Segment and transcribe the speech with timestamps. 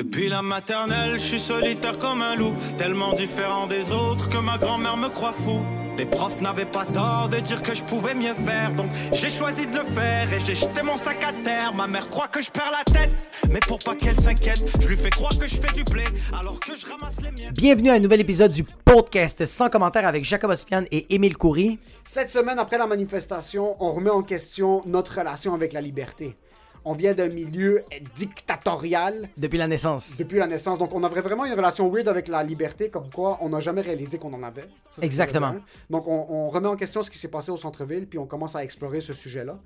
[0.00, 4.56] Depuis la maternelle, je suis solitaire comme un loup, tellement différent des autres que ma
[4.56, 5.62] grand-mère me croit fou.
[5.98, 9.66] Les profs n'avaient pas tort de dire que je pouvais mieux faire, donc j'ai choisi
[9.66, 11.74] de le faire et j'ai jeté mon sac à terre.
[11.74, 13.10] Ma mère croit que je perds la tête,
[13.50, 16.58] mais pour pas qu'elle s'inquiète, je lui fais croire que je fais du blé alors
[16.58, 17.50] que je ramasse les miens.
[17.52, 21.78] Bienvenue à un nouvel épisode du podcast sans commentaire avec Jacob Ospian et Émile Coury.
[22.06, 26.36] Cette semaine, après la manifestation, on remet en question notre relation avec la liberté.
[26.84, 27.82] On vient d'un milieu
[28.14, 30.16] dictatorial Depuis la naissance.
[30.16, 33.38] depuis la naissance, donc on avait vraiment une relation weird avec la liberté, comme quoi
[33.40, 34.66] on n'a jamais réalisé qu'on en avait.
[34.90, 35.50] Ça, Exactement.
[35.50, 35.62] bien.
[35.90, 38.56] Donc on, on remet en question ce qui s'est passé au centre-ville, puis on commence
[38.56, 39.58] à explorer ce sujet-là.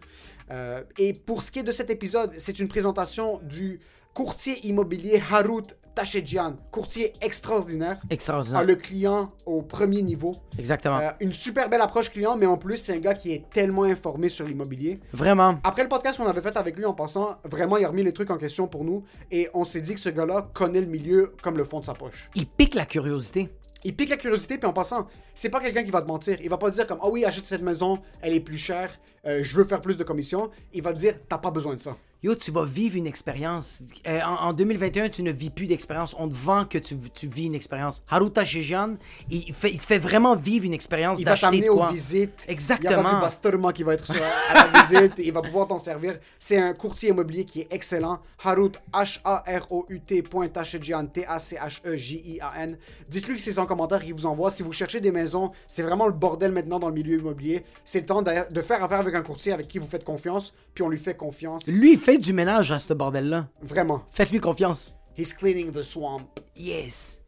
[0.50, 3.80] Euh, et pour ce qui est de cet épisode, c'est une présentation du
[4.12, 5.62] courtier immobilier Harut
[5.94, 8.00] Tachedjian, courtier extraordinaire.
[8.10, 8.60] Extraordinaire.
[8.60, 10.36] a le client au premier niveau.
[10.58, 10.98] Exactement.
[10.98, 13.84] Euh, une super belle approche client, mais en plus, c'est un gars qui est tellement
[13.84, 14.98] informé sur l'immobilier.
[15.12, 15.56] Vraiment.
[15.62, 18.12] Après le podcast qu'on avait fait avec lui en passant, vraiment, il a remis les
[18.12, 21.32] trucs en question pour nous et on s'est dit que ce gars-là connaît le milieu
[21.42, 22.28] comme le fond de sa poche.
[22.34, 23.48] Il pique la curiosité.
[23.86, 26.38] Il pique la curiosité, puis en passant, c'est pas quelqu'un qui va te mentir.
[26.42, 28.90] Il va pas te dire comme, ah oui, achète cette maison, elle est plus chère,
[29.26, 30.50] euh, je veux faire plus de commissions.
[30.72, 31.94] Il va te dire, t'as pas besoin de ça.
[32.24, 33.82] Yo, tu vas vivre une expérience.
[34.06, 36.16] Euh, en, en 2021, tu ne vis plus d'expérience.
[36.18, 38.02] On te vend que tu, tu vis une expérience.
[38.08, 38.94] Haruta Shejan,
[39.28, 42.46] il fait, il fait vraiment vivre une expérience Il va t'amener aux visites.
[42.48, 43.10] Exactement.
[43.12, 45.12] Il y basturement qui va être sur, à la visite.
[45.18, 46.18] Il va pouvoir t'en servir.
[46.38, 48.20] C'est un courtier immobilier qui est excellent.
[48.42, 52.78] Harut, H-A-R-O-U-T, point Tachedjian, T-A-C-H-E-J-I-A-N.
[53.06, 54.48] Dites-lui que c'est son commentaire qu'il vous envoie.
[54.48, 57.66] Si vous cherchez des maisons, c'est vraiment le bordel maintenant dans le milieu immobilier.
[57.84, 60.82] C'est le temps de, faire affaire avec un courtier avec qui vous faites confiance, puis
[60.82, 61.66] on lui fait confiance.
[61.66, 63.48] Lui, il du ménage à ce bordel-là.
[63.62, 64.02] Vraiment.
[64.10, 64.92] Faites-lui confiance.
[65.16, 66.22] He's cleaning the swamp.
[66.56, 67.20] Yes.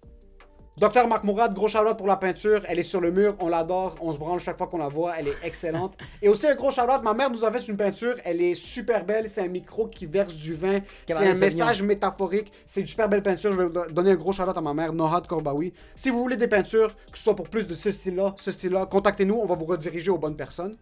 [0.78, 2.60] Docteur Marc Mourad, gros shout pour la peinture.
[2.68, 5.14] Elle est sur le mur, on l'adore, on se branle chaque fois qu'on la voit,
[5.18, 5.96] elle est excellente.
[6.22, 9.06] Et aussi un gros shout ma mère nous a fait une peinture, elle est super
[9.06, 13.08] belle, c'est un micro qui verse du vin, c'est un message métaphorique, c'est une super
[13.08, 13.52] belle peinture.
[13.52, 15.72] Je vais do- donner un gros shout à ma mère, Nohad Korbaoui.
[15.94, 18.84] Si vous voulez des peintures, que ce soit pour plus de ce style-là, ce style-là,
[18.84, 20.76] contactez-nous, on va vous rediriger aux bonnes personnes.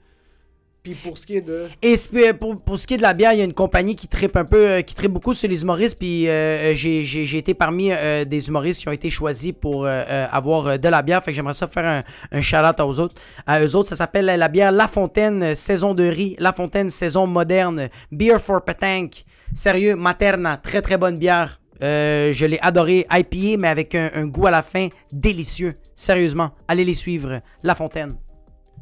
[0.84, 1.66] Puis pour ce qui est de.
[1.80, 3.96] Et sp- pour, pour ce qui est de la bière, il y a une compagnie
[3.96, 5.98] qui tripe un peu, euh, qui tripe beaucoup sur les humoristes.
[5.98, 10.26] Puis euh, j'ai, été parmi euh, des humoristes qui ont été choisis pour euh, euh,
[10.30, 11.22] avoir euh, de la bière.
[11.24, 12.02] Fait que j'aimerais ça faire un,
[12.36, 13.14] un shout-out aux autres.
[13.46, 16.36] À eux autres, ça s'appelle la bière La Fontaine, euh, saison de riz.
[16.38, 17.88] La Fontaine, saison moderne.
[18.12, 19.24] Beer for Petanque.
[19.54, 20.58] Sérieux, Materna.
[20.58, 21.62] Très très bonne bière.
[21.82, 23.06] Euh, je l'ai adoré.
[23.10, 25.72] IPA, mais avec un, un goût à la fin délicieux.
[25.94, 27.40] Sérieusement, allez les suivre.
[27.62, 28.16] La Fontaine.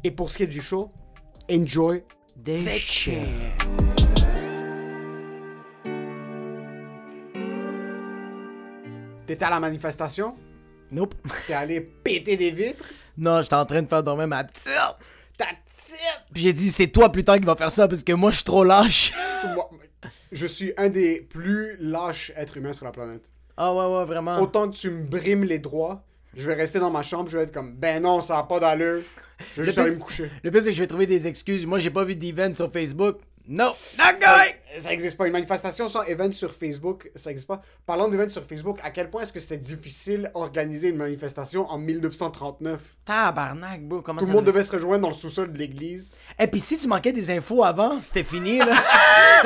[0.03, 0.91] Et pour ce qui est du show,
[1.49, 2.03] enjoy.
[2.35, 3.27] Des shit.
[9.25, 10.35] T'étais à la manifestation,
[10.91, 11.15] Nope.
[11.47, 12.85] t'es allé péter des vitres?
[13.17, 14.69] Non, j'étais en train de faire dormir ma petite.
[15.37, 15.45] Ta!
[16.33, 18.37] Puis j'ai dit, c'est toi plus tard qui va faire ça parce que moi, je
[18.37, 19.13] suis trop lâche.
[19.55, 19.69] Moi,
[20.31, 23.29] je suis un des plus lâches êtres humains sur la planète.
[23.57, 24.39] Ah ouais, ouais, vraiment.
[24.39, 27.43] Autant que tu me brimes les droits, je vais rester dans ma chambre, je vais
[27.43, 29.03] être comme ben non, ça a pas d'allure.
[29.53, 30.29] Je vais juste aller me coucher.
[30.43, 31.65] Le pire, c'est que je vais trouver des excuses.
[31.65, 33.17] Moi, j'ai pas vu d'event sur Facebook.
[33.45, 34.53] No, not going!
[34.79, 35.25] Ça existe pas.
[35.27, 37.61] Une manifestation sans event sur Facebook, ça existe pas.
[37.85, 41.77] Parlant d'event sur Facebook, à quel point est-ce que c'était difficile organiser une manifestation en
[41.77, 42.79] 1939?
[43.03, 44.51] Tabarnak, bro, comment Tout ça le monde va?
[44.53, 46.17] devait se rejoindre dans le sous-sol de l'église.
[46.39, 48.75] Et puis si tu manquais des infos avant, c'était fini, là.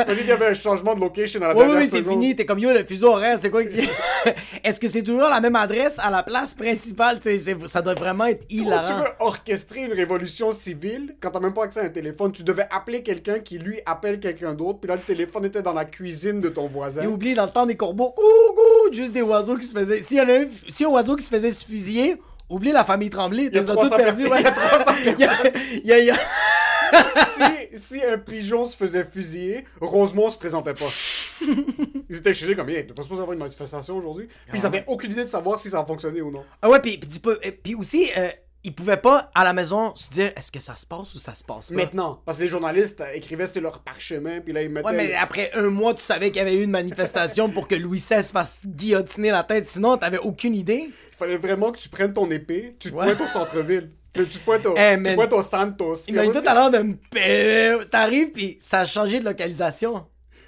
[0.05, 2.13] Qu'il y avait un changement de location à la ouais, dernière ouais, c'est seconde.
[2.13, 2.35] fini.
[2.35, 3.77] T'es comme, yo, le fuseau horaire, c'est quoi tu-
[4.63, 7.19] Est-ce que c'est toujours la même adresse à la place principale?
[7.19, 8.99] Tu c'est- ça doit vraiment être Comment tu hilarant.
[9.03, 12.31] veux orchestrer une révolution civile quand t'as même pas accès à un téléphone?
[12.31, 15.73] Tu devais appeler quelqu'un qui lui appelle quelqu'un d'autre, puis là le téléphone était dans
[15.73, 17.01] la cuisine de ton voisin.
[17.01, 18.13] J'ai oublié dans le temps des corbeaux,
[18.91, 20.01] juste des oiseaux qui se faisaient.
[20.01, 22.15] S'il y en a un, si un oiseau qui se faisait se fusiller,
[22.49, 23.45] oublie la famille Tremblay.
[23.51, 24.39] Il y a t'as 300 tout perdu, personnes.
[24.39, 25.29] Il y a 300 Il y a-
[25.83, 26.15] il y a- il y a-
[27.71, 30.85] si, si un pigeon se faisait fusiller, Rosemont se présentait pas.
[32.09, 34.27] Ils étaient chez eux comme, hey, t'es pas supposé avoir une manifestation aujourd'hui?
[34.49, 36.43] Puis ils avaient aucune idée de savoir si ça a fonctionné ou non.
[36.61, 38.29] Ah ouais, puis, peux- puis aussi, euh,
[38.63, 41.35] ils pouvaient pas à la maison se dire est-ce que ça se passe ou ça
[41.35, 41.75] se passe pas?
[41.75, 44.87] Maintenant, parce que les journalistes euh, écrivaient sur leur parchemin, puis là ils mettaient.
[44.87, 47.75] Ouais, mais après un mois, tu savais qu'il y avait eu une manifestation pour que
[47.75, 49.67] Louis XVI fasse guillotiner la tête.
[49.67, 50.89] Sinon, t'avais aucune idée.
[50.89, 53.05] Il fallait vraiment que tu prennes ton épée, tu te Ouais.
[53.15, 53.91] pointes au centre-ville.
[54.13, 55.15] Tu pointes au, Eh, tu man.
[55.15, 55.95] pointes au Santos.
[55.95, 57.83] Il puis m'a eu après, tout à l'heure de me.
[57.85, 60.05] T'arrives, puis ça a changé de localisation.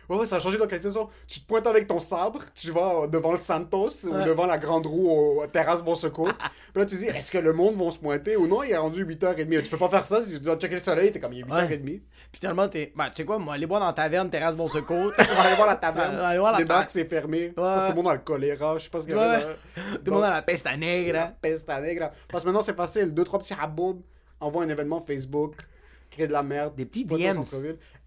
[0.10, 1.08] Ouais, ouais, ça a changé de localisation.
[1.28, 4.10] Tu te pointes avec ton sabre, tu vas devant le Santos Ouais.
[4.24, 6.32] ou devant la grande roue au terrasse Bon Secours.
[6.74, 8.64] puis là, tu dis, est-ce que le monde va se pointer ou non?
[8.64, 9.62] Il est rendu 8h30.
[9.62, 12.02] Tu peux pas faire ça, tu dois checker le soleil, t'es comme, il est 8h30.
[12.32, 12.94] Puis finalement, t'es.
[12.96, 15.12] Ben, tu sais quoi, moi, aller boire dans la taverne, terrasse bon secours.
[15.20, 16.16] On va aller voir la taverne.
[16.16, 17.50] On va aller voir la c'est fermé.
[17.50, 18.78] Parce que tout le monde a le choléra.
[18.78, 19.46] Je sais pas ce qu'il y avait.
[19.76, 21.14] Tout le monde a la peste à nègre.
[21.14, 21.34] La hein.
[21.42, 22.12] peste à nègre.
[22.30, 23.14] Parce que maintenant, c'est facile.
[23.14, 24.02] Deux, trois petits haboubs
[24.40, 25.56] envoient un événement Facebook.
[26.12, 26.76] créer de la merde.
[26.76, 27.44] Des petits DMs.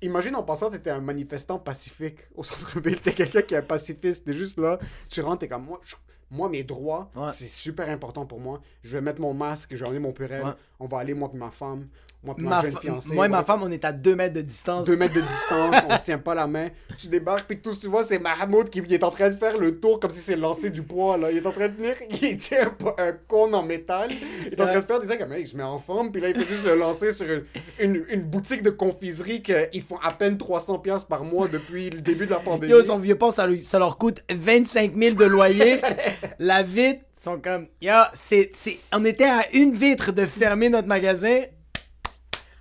[0.01, 3.01] Imagine en passant, t'étais un manifestant pacifique au centre-ville.
[3.01, 4.27] T'es quelqu'un qui est un pacifiste.
[4.27, 4.79] T'es juste là,
[5.09, 5.81] tu rentres, t'es comme moi.
[5.85, 5.97] je-
[6.31, 7.29] Moi, mes droits, Ouais.
[7.31, 8.63] c'est super important pour moi.
[8.83, 10.43] Je vais mettre mon masque, je vais emmener mon purel.
[10.43, 10.53] Ouais.
[10.81, 11.89] On va aller, moi et ma femme,
[12.25, 13.15] moi et ma, Ma jeune fa- fiancée.
[13.15, 14.87] moi et on ma va- femme, on est à 2 mètres de distance.
[14.87, 16.69] deux mètres de distance, on se tient pas la main.
[16.99, 19.81] Tu débarques, puis tout tu vois, c'est Mahmoud qui est en train de faire le
[19.81, 21.31] tour comme si c'est lancer du poids, là.
[21.33, 24.11] Il est en train de tenir, il tient un, un cône en métal.
[24.47, 26.13] Il est en train de faire des trucs comme, hey, il se met en forme,
[26.13, 27.45] puis là, il fait juste le lancer sur une,
[27.81, 32.01] une, une boutique de confiserie qu'ils font à peine 300$ piastres par mois depuis le
[32.01, 32.71] début de la pandémie.
[32.73, 35.77] Yo, son vieux pont, ça, ça leur coûte 25 000 de loyer.
[36.39, 37.67] la vitre, sont comme.
[37.81, 38.51] Yo, c'est,
[38.93, 41.41] on était à une vitre de fermer notre magasin.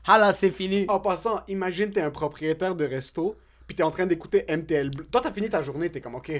[0.06, 0.86] Ah là, c'est fini.
[0.88, 3.36] En passant, imagine, t'es un propriétaire de resto,
[3.68, 4.90] puis t'es en train d'écouter MTL.
[4.90, 5.06] Bleu.
[5.12, 6.32] Toi, t'as fini ta journée, t'es comme, OK,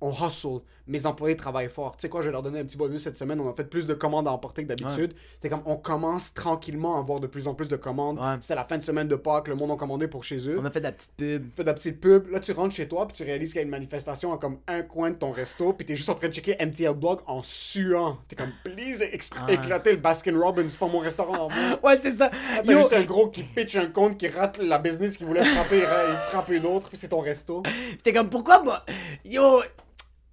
[0.00, 1.96] on hustle, mes employés travaillent fort.
[1.96, 3.64] Tu sais quoi, je vais leur donner un petit bonus cette semaine, on a fait
[3.64, 5.14] plus de commandes à emporter que d'habitude.
[5.40, 8.18] T'es comme, on commence tranquillement à avoir de plus en plus de commandes.
[8.18, 8.36] Ouais.
[8.40, 10.58] C'est la fin de semaine de Pâques, le monde a commandé pour chez eux.
[10.60, 11.46] On a fait de la petite pub.
[11.54, 13.62] Fait de la petite pub, là tu rentres chez toi, puis tu réalises qu'il y
[13.62, 16.28] a une manifestation à comme un coin de ton resto, puis t'es juste en train
[16.28, 18.18] de checker MTL Blog en suant.
[18.28, 19.02] T'es comme, please,
[19.36, 19.52] Ah.
[19.52, 21.48] éclater le Baskin Robbins, c'est pas mon restaurant.
[21.82, 22.30] Ouais, c'est ça.
[22.64, 25.44] T'as Yo, juste un gros qui pitch un compte qui rate la business qui voulait
[25.44, 27.62] frapper, il ra- il frappe une autre, puis c'est ton resto.
[28.02, 28.84] t'es comme, pourquoi moi?
[29.24, 29.60] Yo,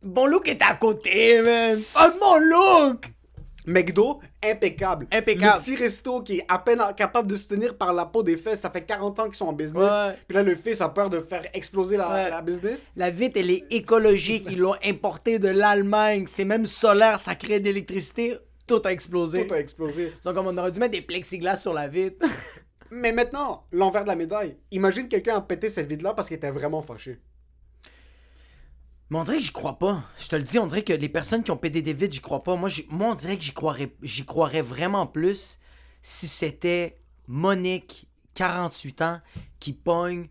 [0.06, 1.81] mon look est à côté, man.
[1.81, 3.06] Fuck mon look.
[3.68, 5.07] McDo, impeccable.
[5.12, 5.56] Impeccable.
[5.57, 8.38] Le petit resto qui est à peine capable de se tenir par la peau des
[8.38, 9.92] fesses, ça fait 40 ans qu'ils sont en business.
[9.92, 10.13] Ouais.
[10.28, 12.30] Puis là, le fils a peur de faire exploser la, Ouais.
[12.30, 12.92] la business.
[12.96, 14.46] La vitre, elle est écologique.
[14.52, 16.25] Ils l'ont importée de l'Allemagne.
[16.28, 17.19] C'est même solaire.
[17.19, 18.36] Ça crée de l'électricité.
[18.68, 19.48] Tout a explosé.
[19.48, 20.13] Tout a explosé.
[20.24, 22.24] Donc, on aurait dû mettre des plexiglas sur la vitre.
[22.92, 24.58] Mais maintenant, l'envers de la médaille.
[24.69, 27.18] Imagine quelqu'un a pété cette vide-là parce qu'il était vraiment fâché.
[29.10, 30.04] Mais on dirait que j'y crois pas.
[30.19, 32.44] Je te le dis, on dirait que les personnes qui ont des vitres, j'y crois
[32.44, 32.56] pas.
[32.56, 35.60] Moi, moi on dirait que j'y croirais, j'y croirais vraiment plus
[36.02, 39.22] si c'était Monique, 48 ans,
[39.60, 40.28] qui pogne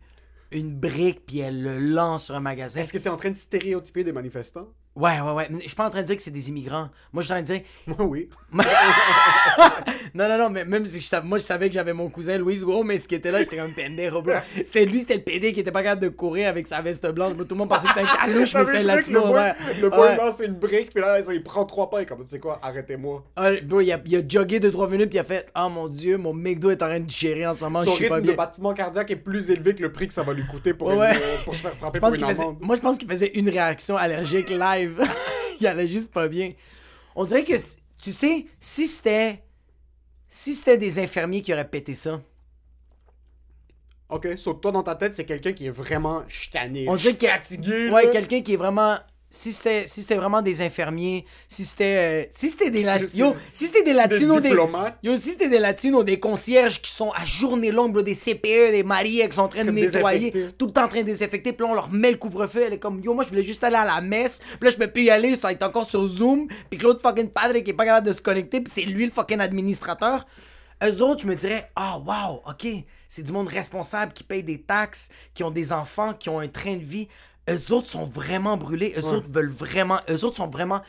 [0.51, 2.81] une brique puis elle le lance sur un magasin.
[2.81, 4.69] Est-ce que t'es en train de stéréotyper des manifestants?
[4.95, 5.49] Ouais, ouais, ouais.
[5.51, 6.89] Je suis pas en train de dire que c'est des immigrants.
[7.13, 7.63] Moi, je suis en train de dire.
[7.87, 8.29] Moi, oui.
[10.15, 12.39] non, non, non, mais même si je savais, moi, je savais que j'avais mon cousin
[12.39, 14.35] Louis Gros, mais ce qui était là, j'étais comme pendejo, bro.
[14.65, 17.37] C'est lui, c'était le PD qui était pas capable de courir avec sa veste blanche.
[17.37, 19.53] Tout le monde pensait que c'était un calouche, mais c'était un latino, le boy, ouais.
[19.81, 20.17] le boy Ouais.
[20.17, 23.25] lance une brique, puis là, il prend trois pas, et comme, tu sais quoi, arrêtez-moi.
[23.37, 25.89] Ah, bro, il a, il a jogué 2-3 minutes, puis il a fait Oh mon
[25.89, 28.15] dieu, mon McDo est en train de gérer en ce moment, Son je suis pas
[28.17, 28.37] rythme de bien.
[28.37, 31.11] battement cardiaque est plus élevé que le prix que ça va lui coûter pour, Ouais,
[31.11, 33.49] une- euh, pour se faire frapper pour une faisait- moi, je pense qu'il faisait une
[33.49, 35.03] réaction allergique live.
[35.61, 36.53] il allait juste pas bien.
[37.17, 37.55] On dirait que,
[38.03, 39.41] tu sais, si c'était.
[40.37, 42.21] Si c'était des infirmiers qui auraient pété ça,
[44.09, 46.89] Ok, sauf toi dans ta tête, c'est quelqu'un qui est vraiment chitané.
[46.89, 47.27] on dirait que.
[47.27, 47.89] fatigué.
[47.91, 48.97] Ouais, quelqu'un qui est vraiment.
[49.35, 52.25] Si c'était si c'était vraiment des infirmiers, si c'était.
[52.25, 52.83] euh, si c'était des.
[52.85, 54.49] la- Yo, si c'était des latinos, des.
[55.03, 58.83] Yo, si c'était des latinos, des concierges qui sont à journée longue, des CPE, des
[58.85, 61.67] maris qui sont en train de nettoyer, tout le temps en train de désinfecter, puis
[61.67, 63.77] là on leur met le couvre-feu, elle est comme yo, moi je voulais juste aller
[63.77, 66.07] à la messe, puis là je peux plus y aller, ça va être encore sur
[66.07, 68.83] Zoom, puis que l'autre fucking padre qui est pas capable de se connecter, puis c'est
[68.83, 70.27] lui le fucking administrateur.
[70.85, 72.67] Eux autres, je me dirais, ah wow, ok,
[73.09, 76.49] c'est du monde responsable qui paye des taxes, qui ont des enfants, qui ont un
[76.49, 77.09] train de vie.
[77.51, 80.81] Eux autres sont vraiment brûlés, eux autres veulent vraiment, eux autres sont vraiment.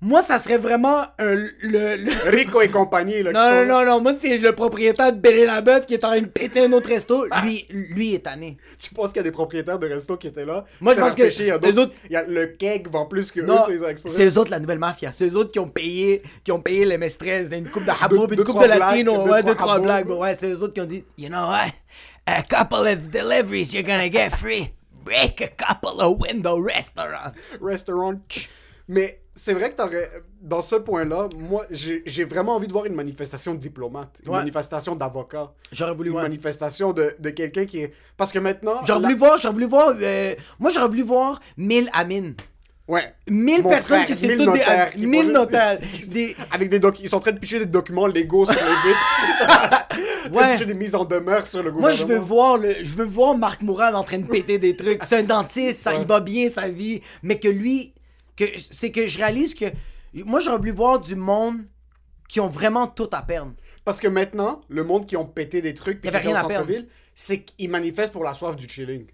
[0.00, 3.32] Moi, ça serait vraiment le, le- Rico et compagnie, là.
[3.32, 6.20] non, non, non, non, moi, c'est le propriétaire de Béré Labeuf qui est en train
[6.20, 7.24] de péter un autre resto.
[7.42, 8.58] Lui, lui est tanné.
[8.78, 10.66] Tu penses qu'il y a des propriétaires de restos qui étaient là?
[10.82, 12.88] Moi, je C'est pense que il y a les autres- Il y a le keg
[12.90, 14.16] vend plus que Non, eux, ça, ils ont explosé.
[14.16, 15.10] c'est eux autres la nouvelle mafia.
[15.14, 18.26] C'est eux autres qui ont payé, qui ont payé les maîtresses d'une coupe de habbo,
[18.26, 20.10] Deux- une coupe de latino, ouais, deux, trois blagues.
[20.10, 21.68] Ouais, c'est eux autres qui ont dit, you know what?
[22.26, 24.70] A couple of deliveries you're gonna get free.
[25.04, 27.32] Break a couple of window restaurants.
[27.60, 28.20] Restaurant.
[28.88, 30.10] Mais c'est vrai que t'aurais.
[30.40, 34.38] Dans ce point-là, moi, j'ai vraiment envie de voir une manifestation de diplomate, une Ouais.
[34.38, 37.92] manifestation d'avocat, J'aurais voulu une manifestation de, de quelqu'un qui est.
[38.16, 38.80] Parce que maintenant.
[38.84, 42.32] J'aurais la- voulu voir, j'aurais voulu voir, euh, moi j'aurais voulu voir 1000 Amin.
[42.86, 43.14] Ouais.
[43.28, 45.78] 1000 Mon personnes frère, qui 1000 toutes des notaires qui 1000 font- notaires.
[46.08, 48.60] Des, Avec des doc- Ils sont en train de picher des documents légaux sur les
[48.60, 49.88] vitres.
[50.32, 50.52] Ouais.
[50.54, 52.08] picher des mises en demeure sur le Moi, gouvernement.
[52.08, 55.04] je veux voir le, je veux voir Marc Mourad en train de péter des trucs.
[55.04, 57.94] C'est un dentiste, ça, il va bien sa vie, mais que lui,
[58.36, 59.66] que c'est que je réalise que
[60.24, 61.58] moi j'aurais voulu voir du monde
[62.28, 63.52] qui ont vraiment tout à perdre.
[63.84, 66.44] Parce que maintenant, le monde qui ont pété des trucs, puis Y avait rien à
[66.44, 66.72] perdre.
[67.14, 69.06] c'est qu'ils manifestent pour la soif du chilling.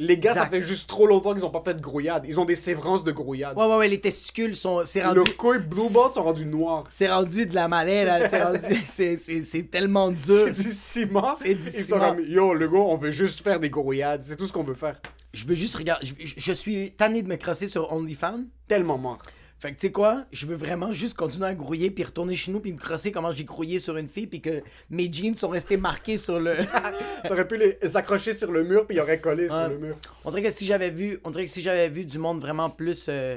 [0.00, 2.24] Les gars, ça fait juste trop longtemps qu'ils ont pas fait de grouillade.
[2.28, 3.56] Ils ont des sévrances de grouillade.
[3.58, 6.84] Ouais, ouais, ouais, les testicules sont, c'est rendu, Le couille blue ball sont rendus noirs.
[6.88, 10.44] c'est rendu de la malaise, là, c'est rendu, tellement dur.
[10.46, 11.34] C'est du ciment.
[11.36, 11.84] C'est du Ils ciment.
[11.84, 14.22] sont comme, yo, le gars, on veut juste faire des grouillades.
[14.22, 15.00] C'est tout ce qu'on veut faire.
[15.34, 18.44] Je veux juste regarder, je, je suis tanné de me crosser sur OnlyFans.
[18.68, 19.18] Tellement mort.
[19.60, 22.52] Fait que tu sais quoi, je veux vraiment juste continuer à grouiller puis retourner chez
[22.52, 25.48] nous puis me crosser comment j'ai grouillé sur une fille puis que mes jeans sont
[25.48, 26.54] restés marqués sur le.
[27.28, 29.48] T'aurais pu les accrocher sur le mur puis il aurait collé Ouais.
[29.50, 29.96] sur le mur.
[30.24, 32.70] On dirait que si j'avais vu, on dirait que si j'avais vu du monde vraiment
[32.70, 33.06] plus.
[33.08, 33.36] euh,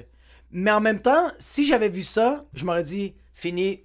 [0.51, 3.81] Mais en même temps, si j'avais vu ça, je m'aurais dit fini,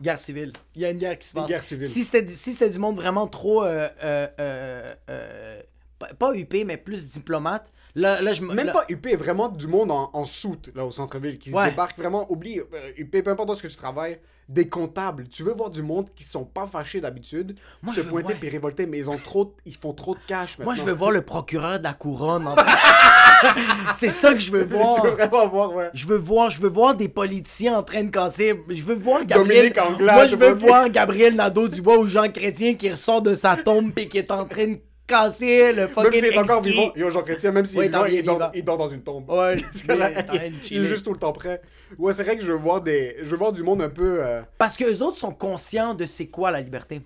[0.00, 0.52] guerre civile.
[0.76, 1.50] Il y a une guerre qui se Une passe.
[1.50, 1.88] guerre civile.
[1.88, 5.60] Si c'était si c'était du monde vraiment trop euh, euh, euh, euh,
[5.98, 9.48] pas, pas huppé mais plus diplomate, là là je me Même là- pas UP, vraiment
[9.48, 11.70] du monde en, en soute, là, au centre-ville, qui Ouais.
[11.70, 12.30] débarque vraiment.
[12.30, 12.64] Oublie, euh,
[12.98, 14.18] UP, peu importe où est-ce que tu travailles,
[14.48, 15.28] des comptables.
[15.28, 17.56] Tu veux voir du monde qui sont pas fâchés d'habitude,
[17.94, 20.58] se veux pointer voir- puis révolter, mais ils ont trop, ils font trop de cash
[20.58, 20.72] maintenant.
[20.72, 22.46] Moi, je veux voir le procureur de la couronne.
[22.46, 22.56] en-
[23.98, 25.04] C'est ça que je veux tu veux voir.
[25.04, 25.90] vraiment voir, ouais.
[25.94, 28.54] Je veux voir, je veux voir des politiciens en train de casser.
[28.68, 29.72] Je veux voir Gabriel.
[29.80, 33.90] Anglade, Moi, je veux voir Gabriel Nadeau-Dubois ou Jean Chrétien qui ressort de sa tombe
[33.96, 34.78] et qui est en train de
[35.12, 37.88] casser le Même fucking s'il est encore vivant, yo, Jean Chrétien, même s'il Ouais, est
[37.88, 38.50] vivant, il dort, vivant.
[38.54, 39.28] il dort dans une tombe.
[39.30, 41.60] Ouais, Parce que là, il est il, juste tout le temps prêt.
[41.98, 44.24] Ouais, c'est vrai que je veux voir des, je veux voir du monde un peu.
[44.24, 47.02] euh, Parce que les autres sont conscients de c'est quoi la liberté.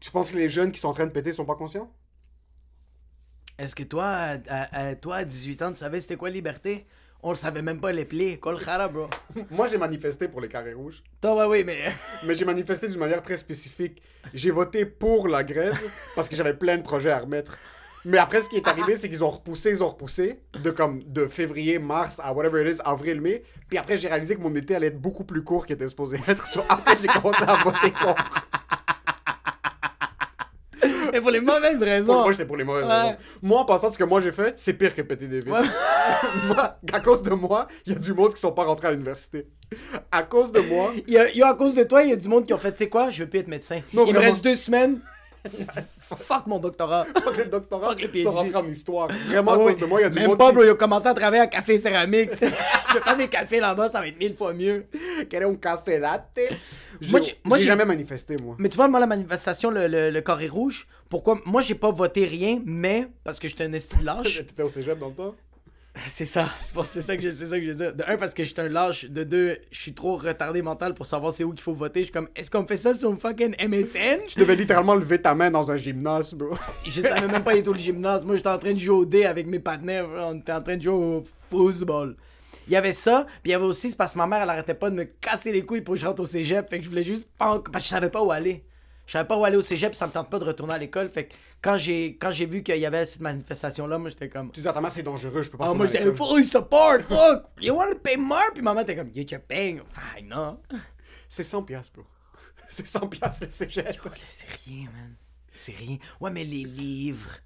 [0.00, 1.90] Tu penses que les jeunes qui sont en train de péter sont pas conscients?
[3.58, 6.86] Est-ce que toi, à, toi, à 18 ans, tu savais c'était quoi la liberté?
[7.24, 8.04] On savait même pas les
[8.40, 9.08] khara, bro.
[9.50, 11.04] Moi, j'ai manifesté pour les carrés rouges.
[11.20, 11.92] Toi, ouais, oui, mais.
[12.26, 14.02] Mais j'ai manifesté d'une manière très spécifique.
[14.34, 15.78] J'ai voté pour la grève
[16.16, 17.56] parce que j'avais plein de projets à remettre.
[18.04, 21.04] Mais après, ce qui est arrivé, c'est qu'ils ont repoussé, ils ont repoussé de comme
[21.04, 23.44] de février, mars à whatever it is, avril, mai.
[23.68, 26.18] Puis après, j'ai réalisé que mon été allait être beaucoup plus court qu'il était supposé
[26.26, 26.44] être.
[26.48, 28.48] So, après, j'ai commencé à voter contre.
[31.12, 32.22] Mais pour les mauvaises Pour- raisons.
[32.22, 33.00] moi, j'étais pour les mauvaises Ouais.
[33.02, 33.16] raisons.
[33.42, 35.52] Moi, en pensant ce que moi j'ai fait, c'est pire que péter des vitres.
[35.60, 35.66] Ouais.
[36.48, 38.90] Moi, à cause de moi, il y a du monde qui sont pas rentrés à
[38.90, 39.46] l'université.
[40.10, 42.12] À cause de moi, Il y, a, y a à cause de toi, il y
[42.12, 43.80] a du monde qui ont fait, tu sais quoi, je veux plus être médecin.
[43.94, 44.98] Non, il me reste deux semaines.
[46.16, 47.06] Fuck mon doctorat.
[47.24, 49.08] fuck les doctorats Fuck les rentrés en histoire.
[49.26, 51.06] Vraiment, à cause de moi, il y a du Même pas, bro, il a commencé
[51.06, 52.30] à travailler à café céramique.
[52.40, 54.86] je vais faire des cafés là-bas, ça va être mille fois mieux.
[55.28, 56.38] Querer un café latte?
[57.10, 58.56] Moi, j'ai- jamais manifesté, moi.
[58.58, 61.38] Mais tu vois, moi, la manifestation, le, le, le carré rouge, pourquoi?
[61.44, 64.38] Moi, j'ai pas voté rien, mais parce que j'étais un esti de lâche.
[64.46, 65.34] T'étais au cégep dans le temps?
[66.06, 66.48] C'est ça,
[66.84, 67.94] c'est ça, que je- c'est ça que je veux dire.
[67.94, 69.04] De un, parce que j'étais un lâche.
[69.04, 72.00] De deux, je suis trop retardé mental pour savoir c'est où qu'il faut voter.
[72.00, 75.34] Je suis comme, est-ce qu'on fait ça sur fucking MSN Tu devais littéralement lever ta
[75.34, 76.54] main dans un gymnase, bro.
[76.88, 78.24] Je savais même pas était au gymnase.
[78.24, 80.06] Moi, j'étais en train de jouer au dé avec mes partenaires.
[80.16, 82.16] On était en train de jouer au football.
[82.68, 84.48] Il y avait ça, puis il y avait aussi, c'est parce que ma mère, elle
[84.50, 86.70] arrêtait pas de me casser les couilles pour que je rentre au cégep.
[86.70, 88.64] Fait que je voulais juste Parce que je savais pas où aller.
[89.06, 91.08] Je savais pas où aller au cégep, ça me tente pas de retourner à l'école.
[91.08, 94.50] Fait que quand j'ai quand j'ai vu qu'il y avait cette manifestation-là, moi, j'étais comme.
[94.52, 96.98] Tu dis à ta mère, c'est dangereux, je peux pas Ah, moi, j'étais fully support.
[97.10, 98.40] Look, you wanna pay more?
[98.54, 99.80] Puis maman était comme, you you're paying.
[99.96, 100.60] Ah, non.
[101.28, 102.04] C'est 100 piastres, bro.
[102.68, 103.98] C'est 100 piastres, le cégep.
[104.28, 105.16] C'est rien, man.
[105.52, 105.98] C'est rien.
[106.20, 107.38] Ouais, mais les livres,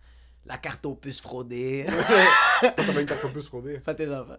[0.47, 1.87] la carte aux puces fraudée.
[2.61, 3.81] Toi, t'avais une carte opus fraudée.
[3.85, 4.37] Fais tes enfants.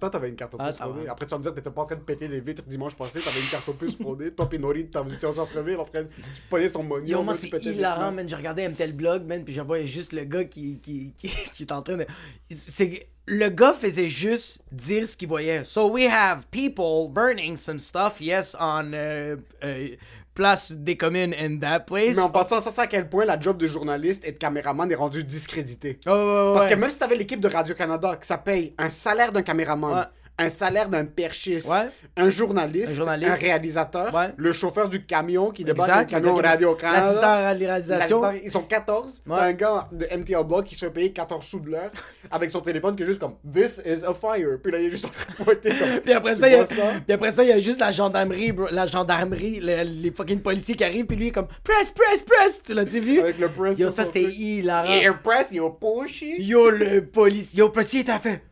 [0.00, 1.04] Toi, t'avais une carte opus Ah, ça fraudée.
[1.04, 1.12] va.
[1.12, 2.94] Après, tu vas me dire que t'étais pas en train de péter des vitres dimanche
[2.94, 4.32] passé, t'avais une carte opus fraudée.
[4.32, 6.08] Toi, pis Nori, t'avais été au centre-ville en train de.
[6.08, 7.08] Tu prenais son money.
[7.08, 8.28] Yo, moi, c'est hilarant, man.
[8.28, 11.62] Je regardais MTL Blog, man, puis je voyais juste le gars qui, qui, qui, qui
[11.62, 12.06] est en train de.
[12.50, 13.08] C'est.
[13.26, 15.64] Le gars faisait juste dire ce qu'il voyait.
[15.64, 19.88] So we have people burning some stuff, yes, on euh, euh,
[20.34, 22.16] place des communes in that place.
[22.16, 24.90] Mais en passant, ça, c'est à quel point la job de journaliste et de caméraman
[24.90, 25.98] est rendue discréditée.
[26.06, 28.90] Oh, ouais, ouais, Parce que même si t'avais l'équipe de Radio-Canada, que ça paye un
[28.90, 30.06] salaire d'un caméraman.
[30.36, 31.86] Un salaire d'un perchiste, Ouais.
[32.16, 33.34] un journaliste, Un journaliste.
[33.40, 34.30] réalisateur, Ouais.
[34.36, 36.40] le chauffeur du camion qui débarque Exact, le camion.
[36.40, 38.22] L'assistant à la réalisation.
[38.42, 39.22] Ils sont 14.
[39.28, 39.36] Ouais.
[39.36, 41.90] T'as un gars de MTL Blog qui se fait payer 14 sous de l'heure
[42.32, 44.58] avec son téléphone qui est juste comme This is a fire.
[44.60, 46.00] Puis là, il est juste en train de pointer comme.
[46.04, 46.82] Puis après ça, il y a, ça?
[47.06, 50.40] puis après ça, il y a juste la gendarmerie, bro, la gendarmerie, le- les fucking
[50.40, 52.60] policiers qui arrivent, puis lui il est comme press, press, press.
[52.60, 53.20] Tu l'as-tu vu?
[53.20, 53.78] Avec le press.
[53.78, 54.90] Yo, ça c'était hilarant.
[54.90, 56.34] Air press, yo, pushy.
[56.42, 58.42] Yo, le policier, yo, policier t'a fait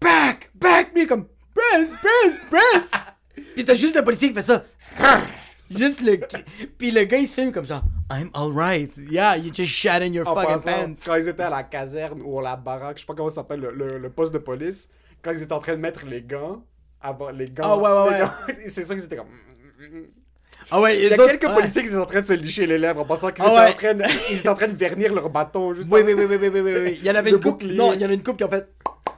[0.00, 2.90] back, back, mais comme press, press, press.
[3.54, 4.64] puis t'as juste le policier qui fait ça.
[5.72, 6.18] Juste le.
[6.78, 7.84] Puis le gars il se filme comme ça.
[8.10, 8.90] I'm alright.
[8.96, 10.94] Yeah, you just shat in your En fucking passant, pants.
[11.06, 13.36] quand ils étaient à la caserne ou à la baraque, je sais pas comment ça
[13.36, 14.88] s'appelle, le, le- le poste de police,
[15.22, 16.64] quand ils étaient en train de mettre les gants,
[17.00, 17.62] avant les gants.
[17.64, 18.26] Ah, ouais, ouais, les ouais.
[18.26, 19.28] gants, c'est sûr qu'ils étaient comme.
[20.72, 21.54] Ah ouais, Il y a autres- quelques ouais.
[21.54, 23.86] policiers qui étaient en train de se licher les lèvres en pensant qu'ils Ah étaient,
[23.86, 23.92] ouais.
[23.92, 25.72] en train de, ils étaient en train de vernir leur bâton.
[25.74, 26.98] Juste Oui, en- oui, oui, oui, oui, oui, oui.
[27.00, 27.66] Il y en avait une couple.
[27.68, 28.68] Non, il y en a une couple qui ont fait.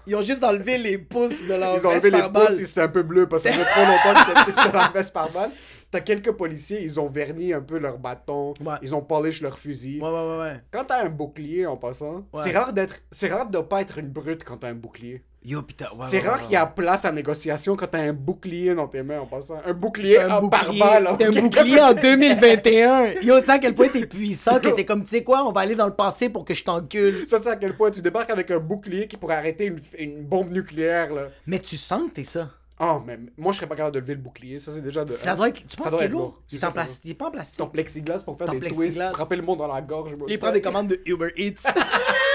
[0.07, 2.81] Ils ont juste enlevé les pouces de leur Ils ont enlevé les pouces et c'était
[2.83, 5.51] un peu bleu parce que ça fait trop longtemps que c'était- la veste par balle.
[5.91, 8.75] T'as quelques policiers, ils ont verni un peu leur bâton, Ouais.
[8.81, 10.01] ils ont polish leur fusil.
[10.01, 10.61] Ouais, ouais, ouais, ouais.
[10.71, 12.41] Quand t'as un bouclier en passant, Ouais.
[12.43, 15.23] c'est rare d'être, c'est rare de pas être une brute quand t'as un bouclier.
[15.45, 15.87] Yo, putain.
[15.97, 18.77] ouais, c'est ouais, rare ouais, qu'il y a place à négociation quand t'as un bouclier
[18.77, 19.61] dans tes mains en passant.
[19.65, 21.07] Un bouclier un en bouclier, balle.
[21.09, 23.07] un bouclier en 2021.
[23.23, 25.51] Yo, tu sais à quel point t'es puissant que t'es comme, tu sais quoi, on
[25.51, 27.25] va aller dans le passé pour que je t'encule.
[27.27, 30.23] Ça, c'est à quel point tu débarques avec un bouclier qui pourrait arrêter une, une
[30.23, 31.29] bombe nucléaire, là.
[31.47, 32.49] Mais tu sens que t'es ça.
[32.81, 34.59] Oh, mais moi, je serais pas capable de lever le bouclier.
[34.59, 35.11] Ça, c'est déjà de.
[35.11, 35.67] Ça doit être.
[35.67, 36.41] Tu penses qu'il est lourd?
[36.51, 37.03] Il est en plastique.
[37.05, 37.59] Il est pas en plastique.
[37.59, 39.11] Ton plexiglas pour faire Ton des twists, plexiglas.
[39.13, 40.15] frapper le monde dans la gorge.
[40.29, 41.63] Il prend des commandes de Uber Eats.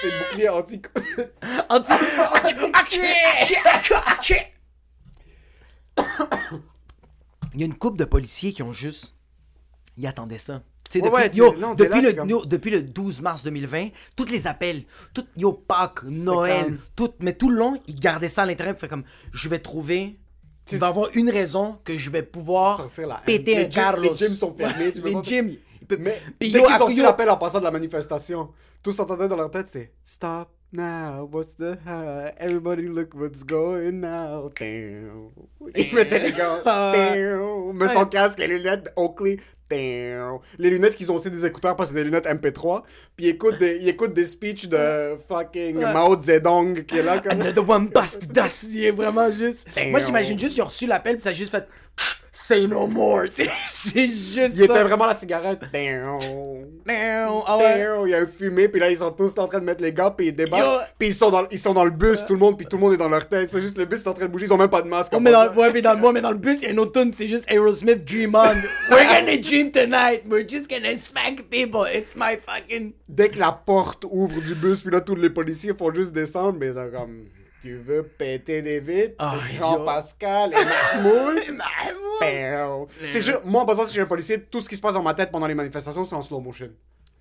[0.00, 0.82] C'est le bouclier anti.
[1.68, 1.92] Anti.
[7.54, 9.14] Il y a une couple de policiers qui ont juste.
[9.96, 10.62] Ils attendaient ça.
[10.94, 13.20] Depuis, ouais, tu- yo, non, t'es depuis, là, le, t'es comme- yo, depuis le 12
[13.20, 17.98] mars 2020, tous les appels, tout, yo, Pâques, Noël, tout, mais tout le long, ils
[17.98, 18.78] gardaient ça à l'intérieur.
[18.78, 20.18] Fait comme, je vais trouver.
[20.72, 22.88] Il va y avoir une raison que je vais pouvoir
[23.24, 24.02] péter un Carlos.
[24.12, 25.56] les gyms sont fermés, tu peux les pas- gyms.
[25.80, 28.50] ils peuvent- Mais dès qu'ils à- ont reçu l'appel en passant de la manifestation,
[28.82, 32.32] tous entendaient dans leur tête, c'est Stop now, what's the high?
[32.38, 34.50] Everybody look what's going now.
[34.58, 35.30] Damn.
[35.74, 36.62] Ils mettaient les gars.
[36.64, 37.72] Damn.
[37.74, 39.38] Mais sans casque, les lunettes Oakley.
[39.68, 40.38] Damn.
[40.58, 42.82] Les lunettes qu'ils ont aussi des écouteurs parce que c'est des lunettes MP3.
[43.16, 47.18] Puis ils écoutent des, ils écoutent des speeches de fucking Mao Zedong qui est là
[47.20, 47.32] comme.
[47.40, 48.68] Another one bust dust.
[48.70, 49.68] Il est vraiment juste.
[49.90, 51.66] Moi, j'imagine juste, ils ont reçu l'appel, puis ça a juste fait.
[52.46, 53.26] Say no more.
[53.66, 54.52] C'est juste.
[54.54, 55.62] Il était vraiment la cigarette.
[55.72, 56.20] Damn.
[56.86, 57.40] Damn.
[57.44, 57.78] Ah ouais.
[57.78, 59.82] Damn, il y a un fumée, puis là ils sont tous en train de mettre
[59.82, 60.36] les gars, puis ils Yo.
[60.36, 62.76] débarquent, puis ils sont dans, ils sont dans le bus, tout le monde, puis tout
[62.76, 63.48] le monde est dans leur tête.
[63.50, 65.12] C'est juste le bus est en train de bouger, ils ont même pas de masque.
[65.16, 66.78] Oh, mais dans, ouais, mais dans, moi, mais dans le bus, il y a une
[66.78, 68.44] autre tune, c'est juste Aerosmith Dream On.
[68.92, 70.22] We're gonna dream tonight.
[70.30, 71.84] We're just gonna smack people.
[71.92, 72.92] It's my fucking.
[73.08, 76.56] Dès que la porte ouvre du bus, puis là tous les policiers font juste descendre,
[76.60, 77.24] mais là comme
[77.62, 81.58] tu veux péter des vitres, Ah, Jean-Pascal et Mahmoud?
[82.20, 82.86] Bam.
[83.08, 84.94] C'est sûr, moi en passant si je suis un policier, tout ce qui se passe
[84.94, 86.66] dans ma tête pendant les manifestations, c'est en slow motion.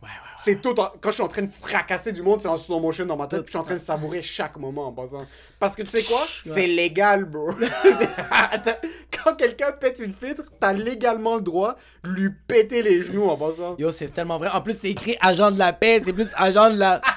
[0.02, 0.20] Ouais, ouais, ouais.
[0.38, 0.80] C'est tout.
[0.80, 3.18] en- Quand je suis en train de fracasser du monde, c'est en slow motion dans
[3.18, 3.40] ma tête.
[3.42, 5.26] Puis je suis en train de savourer chaque moment en passant.
[5.60, 6.26] Parce que tu sais quoi?
[6.44, 7.52] C'est légal, bro.
[9.24, 13.36] Quand quelqu'un pète une filtre, t'as légalement le droit de lui péter les genoux en
[13.38, 13.76] passant.
[13.80, 14.50] Yo, c'est tellement vrai.
[14.50, 17.02] En plus, c'est écrit agent de la paix, c'est plus agent de la.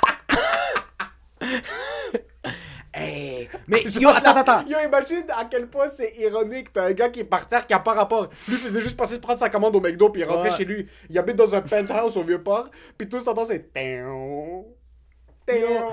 [2.94, 3.48] hey.
[3.68, 4.64] Mais yo, attends, attends.
[4.66, 6.72] Yo, imagine à quel point c'est ironique.
[6.72, 8.28] T'as un gars qui est par terre qui a pas rapport.
[8.48, 10.56] Lui faisait juste passer prendre sa commande au McDo puis il rentrait Ouais.
[10.56, 10.86] chez lui.
[11.10, 12.68] Il habite dans un penthouse au Vieux-Port.
[12.96, 13.70] Puis tout s'entend, c'est.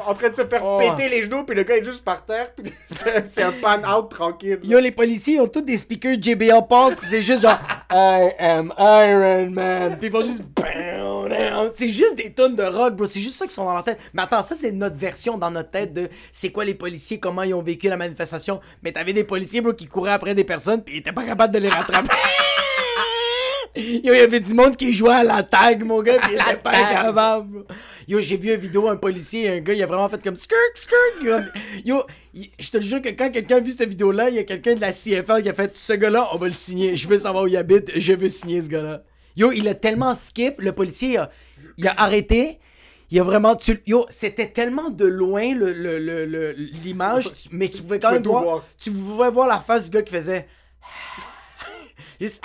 [0.07, 0.79] En train de se faire Oh.
[0.79, 1.43] péter les genoux.
[1.43, 2.51] Puis le gars est juste par terre.
[2.55, 2.71] Puis
[3.29, 4.59] c'est un pan-out tranquille.
[4.63, 7.59] Yo, les policiers ils ont tous des speakers JBL Pulse, pis c'est juste genre
[7.91, 9.97] I am Iron Man.
[9.99, 10.41] Pis ils font juste.
[11.73, 13.05] C'est juste des tonnes de rock, bro.
[13.05, 13.99] C'est juste ça qui sont dans leur tête.
[14.13, 17.41] Mais attends, ça, c'est notre version dans notre tête de c'est quoi les policiers, comment
[17.43, 18.59] ils ont vécu la manifestation.
[18.83, 21.53] Mais t'avais des policiers, bro, qui couraient après des personnes, pis ils étaient pas capables
[21.53, 22.09] de les rattraper.
[23.77, 26.35] Yo, il y avait du monde qui jouait à la tag, mon gars, pis il
[26.35, 26.93] était pas tag.
[27.05, 27.49] capable.
[27.63, 27.63] bro.
[28.07, 30.75] Yo, j'ai vu une vidéo, un policier, un gars, il a vraiment fait comme skirk,
[30.75, 31.43] skirk.
[31.83, 34.43] Yo, je te le jure que quand quelqu'un a vu cette vidéo-là, il y a
[34.43, 36.95] quelqu'un de la CFL qui a fait ce gars-là, on va le signer.
[36.95, 39.03] Je veux savoir où il habite, je veux signer ce gars-là.
[39.35, 41.29] Yo, il a tellement skip, le policier, il a,
[41.77, 42.59] il a arrêté.
[43.11, 43.55] Il a vraiment.
[43.55, 48.11] Tu, yo, c'était tellement de loin le- le- le- le- l'image, mais tu pouvais quand
[48.11, 48.65] même voir, voir.
[48.79, 50.47] Tu pouvais voir la face du gars qui faisait.
[52.21, 52.41] Juste.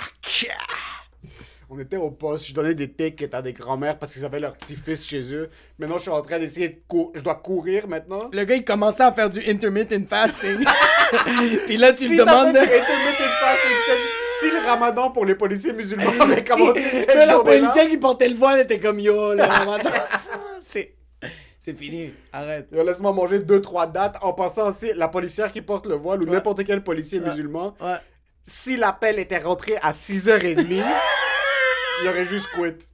[1.73, 4.57] On était au poste, je donnais des tickets à des grands-mères parce qu'ils avaient leur
[4.57, 5.49] petit-fils chez eux.
[5.79, 7.11] Maintenant, je suis en train d'essayer de courir.
[7.15, 8.29] Je dois courir maintenant.
[8.33, 10.57] Le gars, il commençait à faire du intermittent fasting.
[11.67, 12.57] Puis là, tu Si t'as demandes.
[12.57, 17.15] fait du intermittent fasting, c'est- si le ramadan pour les policiers musulmans avait commencé cette
[17.15, 19.89] Là, la policière qui portait le voile était comme yo, le ramadan,
[20.59, 20.95] c'est.
[21.57, 22.67] C'est fini, arrête.
[22.71, 26.25] Laisse-moi manger deux, trois dates en passant aussi la policière qui porte le voile ou
[26.25, 26.31] Ouais.
[26.31, 27.75] n'importe quel policier musulman.
[27.79, 27.95] Ouais.
[28.43, 30.83] Si l'appel était rentré à 6h30,
[32.01, 32.87] il aurait juste quit.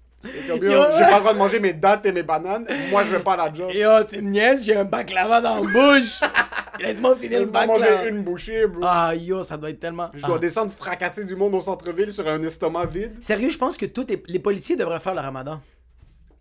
[0.48, 2.68] Comme, yo, j'ai pas le droit de manger mes dates et mes bananes.
[2.90, 3.70] Moi, je vais pas à la job.
[3.74, 6.20] Yo, tu me niaises, j'ai un baklava dans la bouche.
[6.80, 7.96] Laisse-moi finir le Laisse-moi baklava.
[7.98, 8.82] manger une bouchée, bro.
[8.84, 10.10] Ah, yo, ça doit être tellement.
[10.14, 10.40] Je dois Ah.
[10.40, 13.14] descendre fracasser du monde au centre-ville sur un estomac vide.
[13.22, 15.62] Sérieux, je pense que tous les policiers devraient faire le ramadan.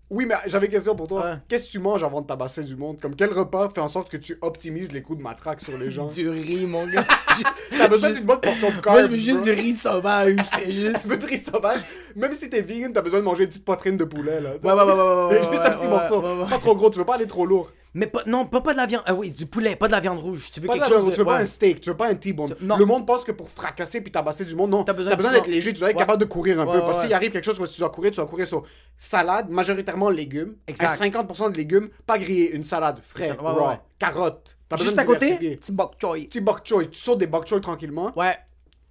[0.08, 1.38] Oui, mais j'avais une question pour toi.
[1.48, 3.00] Qu'est-ce que tu manges avant de tabasser du monde?
[3.00, 5.90] Comme quel repas fait en sorte que tu optimises les coups de matraque sur les
[5.90, 6.06] gens?
[6.06, 7.04] Du riz, mon gars.
[7.76, 8.98] T'as besoin Juste- d'une bonne portion de Moi, carbs.
[9.02, 9.44] je veux juste bro.
[9.46, 11.02] du riz sauvage, c'est juste.
[11.02, 11.80] Tu veux du riz sauvage?
[12.14, 14.50] Même si t'es vegan, t'as besoin de manger une petite poitrine de poulet, là.
[14.62, 16.22] Ouais, ouais, ouais, ouais, ouais, Juste un petit morceau.
[16.48, 17.72] Pas trop gros, tu veux pas aller trop lourd.
[17.98, 19.02] Mais pas, non, pas, pas de la viande.
[19.06, 20.50] Ah oui, du poulet, pas de la viande rouge.
[20.52, 21.10] Tu veux Pas de quelque la- chose de.
[21.12, 22.54] tu veux pas un steak, tu veux pas un T-bone.
[22.60, 24.84] Le monde pense que pour fracasser puis tabasser du monde, non.
[24.84, 26.00] T'as besoin besoin d'être léger, tu dois être Ouais.
[26.02, 26.80] capable de courir un Ouais, peu.
[26.80, 28.64] Parce que s'il arrive quelque chose où tu dois courir, tu dois courir sur
[28.98, 30.56] salade, majoritairement légumes.
[30.66, 30.90] Exact.
[30.90, 34.56] Un 50% de légumes, pas grillé, une salade, frais, raw, carottes.
[34.78, 36.26] Juste à côté, petit bok choy.
[36.26, 38.12] Petit bok choy, tu sautes des bok choy tranquillement.
[38.16, 38.36] Ouais,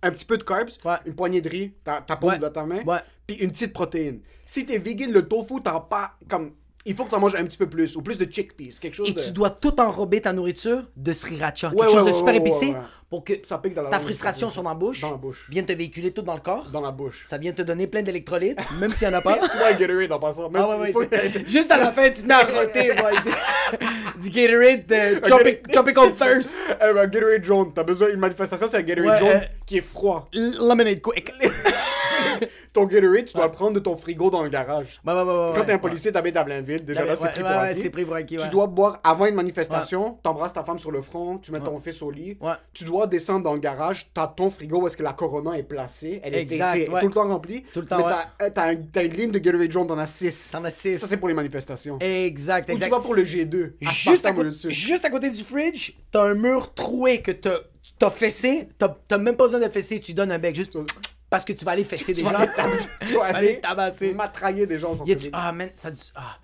[0.02, 0.96] Un petit peu de carbs, Ouais.
[1.06, 2.38] une poignée de riz, ta, ta Ouais.
[2.38, 3.00] dans ta main, ouais.
[3.26, 4.20] puis une petite protéine.
[4.46, 6.52] Si t'es vegan, le tofu, t'as pas comme
[6.86, 8.94] il faut que tu en manges un petit peu plus, ou plus de chickpeas, quelque
[8.94, 9.20] chose Et de...
[9.20, 11.70] tu dois tout enrober ta nourriture de sriracha.
[11.70, 12.76] Ouais, quelque chose ouais, de super épicé.
[13.16, 15.48] Pour que Ça pique dans la ta frustration dans la bouche, Dans la bouche.
[15.50, 16.66] vienne te véhiculer tout dans le corps.
[16.72, 17.24] Dans la bouche.
[17.28, 19.38] Ça vient te donner plein d'électrolytes, même s'il n'y en a pas.
[19.52, 20.50] Tu vois Gatorade en passant.
[20.50, 21.08] Même Ah ouais, ouais,
[21.48, 22.92] Juste à la fin, tu te mets à roter,
[23.24, 26.58] du, du Gatorade de Tropic- Gatorade- Tropical Thirst.
[26.82, 27.72] Euh, un Gatorade jaune.
[27.74, 30.28] T'as besoin d'une manifestation, c'est un Gatorade Ouais, jaune euh, qui est froid.
[30.34, 31.32] Lemonade quick.
[32.74, 35.00] Ton Gatorade, tu dois le prendre de ton frigo dans le garage.
[35.06, 38.38] Ouais, ouais, Quand t'es un policier, t'habites à Blainville, déjà là, c'est pris pour acquis.
[38.38, 41.80] Tu dois boire avant une manifestation, t'embrasses ta femme sur le front, tu mets ton
[41.80, 42.38] fils au lit.
[42.74, 45.64] Tu dois descendre dans le garage, t'as ton frigo où est-ce que la Corona est
[45.64, 46.20] placée.
[46.24, 47.02] Elle est Exact, ouais.
[47.02, 47.64] tout le temps remplie.
[47.74, 48.12] Tout le temps, mais ouais.
[48.40, 50.50] t'as, euh, t'as, un- t'as une ligne de Gatorade jaune, t'en as 6.
[50.52, 50.96] T'en as six.
[51.00, 51.98] Ça, c'est pour les manifestations.
[52.00, 52.92] Exact, Ou tu exact.
[52.92, 53.74] vas pour le G2.
[53.82, 54.34] Juste à,
[54.70, 57.58] juste à côté du fridge, t'as un mur troué que t'as
[58.00, 58.68] t'as fessé.
[58.78, 60.78] T'as même pas besoin de fesser, tu donnes un bec juste
[61.30, 62.48] parce que tu vas aller fesser des vas gens.
[63.08, 64.14] tu vas aller tabasser.
[64.14, 65.06] matrailler des gens sur.
[65.34, 65.90] Ah, man, ça.
[66.16, 66.38] Ah.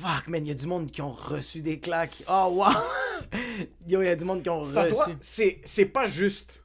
[0.00, 2.22] Fuck, man, y a du monde qui ont reçu des claques.
[2.28, 2.72] Oh, wow.
[3.88, 5.16] Yo, y a du monde qui ont Ça reçu.
[5.20, 6.62] c'est, c'est pas juste.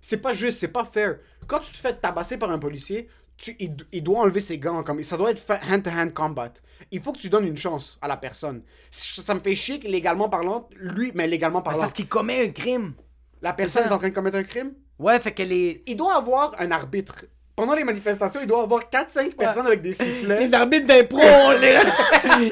[0.00, 1.18] C'est pas juste, c'est pas fair.
[1.46, 4.82] Quand tu te fais tabasser par un policier, tu, il, il doit enlever ses gants.
[4.82, 6.52] Comme, ça doit être fa- hand-to-hand combat.
[6.90, 8.62] Il faut que tu donnes une chance à la personne.
[8.90, 12.46] Ça me fait chier que légalement parlant, lui, mais légalement C'est parlant, parce qu'il commet
[12.46, 12.94] un crime.
[13.42, 13.88] la personne ça.
[13.90, 14.72] est en train de commettre un crime?
[14.98, 15.82] Ouais, fait qu'elle est.
[15.86, 17.24] Il doit avoir un arbitre.
[17.58, 20.38] Pendant les manifestations, il doit avoir 4-5 personnes avec des sifflets.
[20.46, 21.18] Les arbitres d'impro,
[21.60, 21.76] les...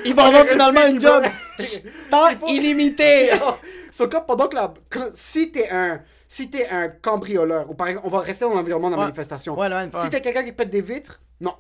[0.05, 1.23] ils vont avoir finalement une job.
[2.11, 3.31] Temps illimité.
[3.93, 4.75] So, comme pendant que la...
[5.15, 6.01] si t'es un...
[6.27, 9.05] Si t'es un cambrioleur, ou par exemple, on va rester dans l'environnement de la Ouais.
[9.07, 9.57] manifestation.
[9.57, 9.87] Ouais, là.
[9.95, 11.55] Si t'es quelqu'un qui pète des vitres, non.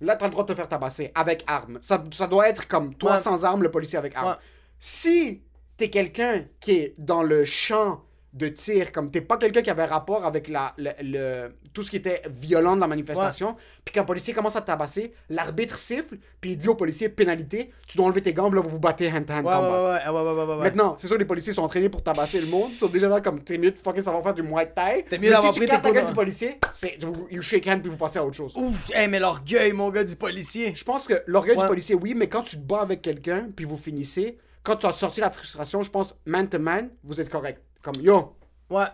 [0.00, 1.78] Là, t'as le droit de te faire tabasser avec arme.
[1.82, 4.36] Ça, ça doit être comme toi sans arme, le policier avec arme.
[4.80, 5.40] Si
[5.76, 8.02] t'es quelqu'un qui est dans le champ
[8.36, 11.90] de tir, comme t'es pas quelqu'un qui avait rapport avec la, le, le- tout ce
[11.90, 16.18] qui était violent de la manifestation, puis qu'un policier commence à te tabasser, l'arbitre siffle,
[16.40, 19.08] puis il dit au policier pénalité, tu dois enlever tes gants, là vous vous battez
[19.10, 19.82] hand-to-hand Ouais, ouais, combat.
[19.84, 20.64] ouais, ouais, ouais, ouais, ouais, ouais.
[20.64, 22.68] Maintenant, c'est sûr, les policiers sont entraînés pour tabasser le monde.
[22.72, 25.04] Ils sont déjà là comme t'es mieux de fucking savoir faire du muay thai.
[25.08, 26.98] T'es mieux d'avoir si pris tu casses tes la gueule du policier, c'est
[27.30, 28.54] you shake hand puis vous passez à autre chose.
[28.56, 30.74] Ouf, hey, mais l'orgueil, mon gars, du policier.
[30.74, 33.64] Je pense que l'orgueil du policier, oui, mais quand tu te bats avec quelqu'un puis
[33.64, 37.30] vous finissez, quand tu as sorti la frustration, je pense man to man, vous êtes
[37.30, 37.62] correct.
[37.82, 38.36] Comme yo,
[38.70, 38.86] Ouais.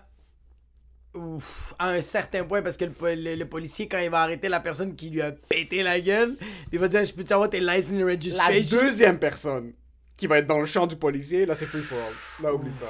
[1.15, 4.49] Ouf, à un certain point, parce que le, le- le policier, quand il va arrêter
[4.49, 6.37] la personne qui lui a pété la gueule,
[6.73, 8.79] il va dire Je peux-tu avoir tes license la registration?
[8.81, 9.75] deuxième personne
[10.17, 12.45] qui va être dans le champ du policier, là c'est free for all.
[12.45, 12.87] Là oublie ça.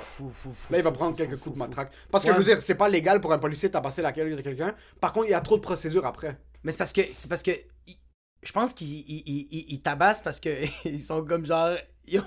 [0.70, 1.90] Là, il va prendre quelques coups de matraque.
[2.12, 2.34] Parce que Ouais.
[2.34, 4.72] je veux dire, c'est pas légal pour un policier de tabasser la gueule de quelqu'un.
[5.00, 6.38] Par contre, il y a trop de procédures après.
[6.62, 7.02] Mais c'est parce que.
[7.14, 7.50] C'est parce que.
[8.44, 10.48] Je pense qu'ils ils, ils- ils- ils tabassent parce que
[10.84, 11.76] ils sont comme genre.
[12.06, 12.20] Yo,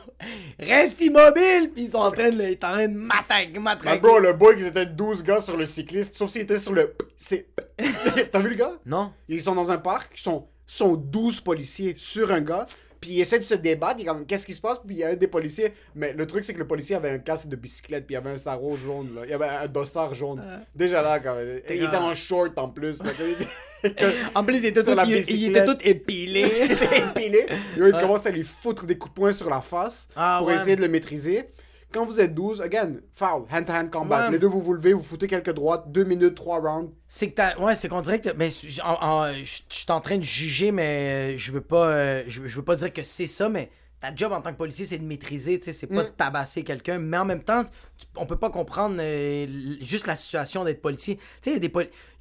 [0.59, 1.71] reste immobile!
[1.73, 3.51] Puis ils sont en train de, ils sont en train de matraquer.
[3.53, 3.99] Mais matraquer.
[3.99, 6.95] bro, le boy, ils étaient 12 gars sur le cycliste, sauf s'ils étaient sur le.
[7.17, 7.47] C'est.
[8.31, 8.73] T'as vu le gars?
[8.85, 9.11] Non?
[9.27, 12.65] Ils sont dans un parc, ils sont, sont 12 policiers sur un gars,
[12.99, 14.99] puis ils essaient de se débattre, ils sont comme qu'est-ce qui se passe, puis il
[14.99, 17.47] y a un des policiers, mais le truc c'est que le policier avait un casque
[17.49, 19.21] de bicyclette, puis il y avait un sarrau jaune, là.
[19.25, 20.41] il y avait un dossard jaune.
[20.75, 21.61] Déjà là, quand même.
[21.69, 23.01] Il était en short en plus.
[23.03, 23.47] là, il
[24.35, 25.65] En plus, il était, Sur tout, la il, il était bicyclette.
[25.65, 26.51] tout épilé.
[26.65, 27.45] il était épilé.
[27.77, 30.47] Et il commence à lui foutre des coups de poing sur la face Ah, pour
[30.47, 30.55] ouais.
[30.55, 31.49] essayer de le maîtriser.
[31.95, 34.25] Quand vous êtes 12, again, foul, hand-to-hand combat.
[34.25, 34.31] Ouais.
[34.33, 36.91] Les deux, vous vous levez, vous foutez quelques droites, deux minutes, trois rounds.
[37.07, 37.57] C'est que t'as.
[37.57, 38.31] Ouais, c'est qu'on dirait que.
[38.35, 39.31] Mais je en-
[39.69, 41.87] suis en train de juger, mais euh, je veux pas.
[41.87, 43.69] euh, Je veux, je veux pas dire que c'est ça, mais
[44.01, 46.07] ta job en tant que policier, c'est de maîtriser, tu sais, c'est pas Mm.
[46.07, 46.97] de tabasser quelqu'un.
[46.99, 49.47] Mais en même temps, tu- on peut pas comprendre euh,
[49.79, 51.15] juste la situation d'être policier.
[51.15, 51.69] Tu sais, il y a des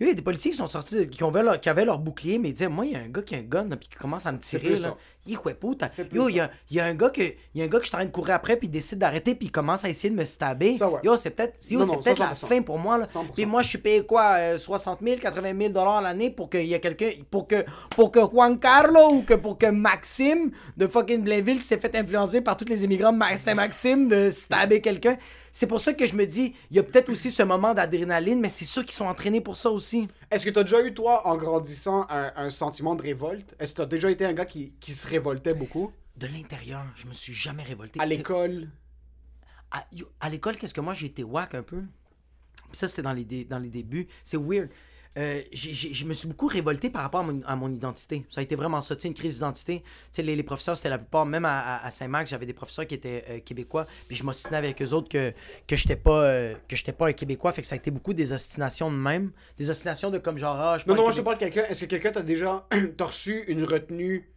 [0.00, 2.38] il y a des policiers qui sont sortis, qui, ont, leur- qui avaient leur bouclier,
[2.38, 3.96] mais ils disaient, moi, il y a un gars qui a un gun, puis qui
[3.98, 4.96] commence à me tirer, là.
[5.88, 7.64] C'est plus Yo, il y a, il y a un gars que, il y a
[7.64, 9.46] un gars que je suis en train de courir après, puis il décide d'arrêter, puis
[9.46, 10.76] il commence à essayer de me stabber.
[10.76, 11.00] Ça, ouais.
[11.02, 11.74] Yo, c'est peut-être, ça,
[12.18, 12.46] la 100%.
[12.46, 13.06] fin pour moi, là.
[13.06, 13.32] 100%.
[13.34, 16.66] Puis moi, je suis payé quoi euh, 60 000, 80 000 dollars l'année pour qu'il
[16.66, 17.10] y ait quelqu'un.
[17.30, 21.66] Pour que, pour que Juan Carlo ou que pour que Maxime de fucking Blainville qui
[21.68, 25.16] s'est fait influencer par tous les immigrants Saint-Maxime de stabber quelqu'un.
[25.56, 28.40] C'est pour ça que je me dis, il y a peut-être aussi ce moment d'adrénaline,
[28.40, 30.08] mais c'est ceux qui sont entraînés pour ça aussi.
[30.32, 33.54] Est-ce que tu as déjà eu, toi, en grandissant, un, un sentiment de révolte?
[33.60, 35.92] Est-ce que tu as déjà été un gars qui, qui se révoltait beaucoup?
[36.16, 38.00] De l'intérieur, je me suis jamais révolté.
[38.00, 38.68] À l'école?
[39.70, 41.82] À, l'école, qu'est-ce que moi j'ai été whack un peu?
[42.70, 44.08] Puis ça, c'était dans les, dé- dans les débuts.
[44.24, 44.70] C'est weird.
[45.16, 48.24] Euh, je me suis beaucoup révolté par rapport à mon, à mon identité.
[48.30, 49.80] Ça a été vraiment ça, une crise d'identité.
[49.82, 52.94] Tu sais, les, les professeurs, c'était la plupart, même à, Saint-Marc, j'avais des professeurs qui
[52.94, 55.32] étaient euh, québécois, puis je m'ostinais avec eux autres que,
[55.66, 58.12] que j'étais pas, euh, que j'étais pas un québécois, fait que ça a été beaucoup
[58.12, 59.30] des ostinations de même.
[59.58, 61.64] Des ostinations de comme genre, ah, je Non, non, je parle de quelqu'un.
[61.68, 64.28] Est-ce que quelqu'un t'a déjà t'as reçu une retenue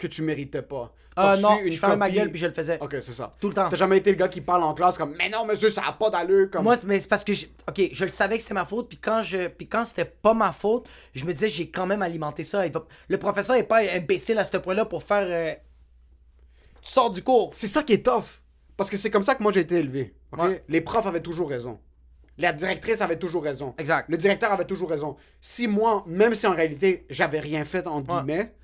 [0.00, 0.92] que tu méritais pas.
[1.16, 2.78] Ah non, une je fermais ma gueule puis je le faisais.
[2.80, 3.34] Ok, c'est ça.
[3.40, 3.68] Tout le temps.
[3.68, 5.92] T'as jamais été le gars qui parle en classe comme Mais non, monsieur, ça a
[5.92, 6.48] pas d'allure.
[6.50, 6.62] Comme...
[6.62, 8.96] Moi, mais c'est parce que, j'ai- ok, je le savais que c'était ma faute, puis
[8.96, 12.42] quand je, puis quand c'était pas ma faute, je me disais, j'ai quand même alimenté
[12.44, 12.64] ça.
[12.64, 15.26] Il va- Le professeur est pas imbécile à ce point-là pour faire.
[15.28, 15.52] euh,
[16.82, 17.50] Tu sors du cours.
[17.54, 18.40] C'est ça qui est tough.
[18.76, 20.14] Parce que c'est comme ça que moi j'ai été élevé.
[20.32, 20.42] ok?
[20.42, 20.64] Ouais.
[20.68, 21.78] Les profs avaient toujours raison.
[22.38, 23.74] La directrice avait toujours raison.
[23.76, 24.06] Exact.
[24.08, 25.16] Le directeur avait toujours raison.
[25.42, 28.20] Si moi, même si en réalité j'avais rien fait, entre Ouais.
[28.22, 28.54] guillemets,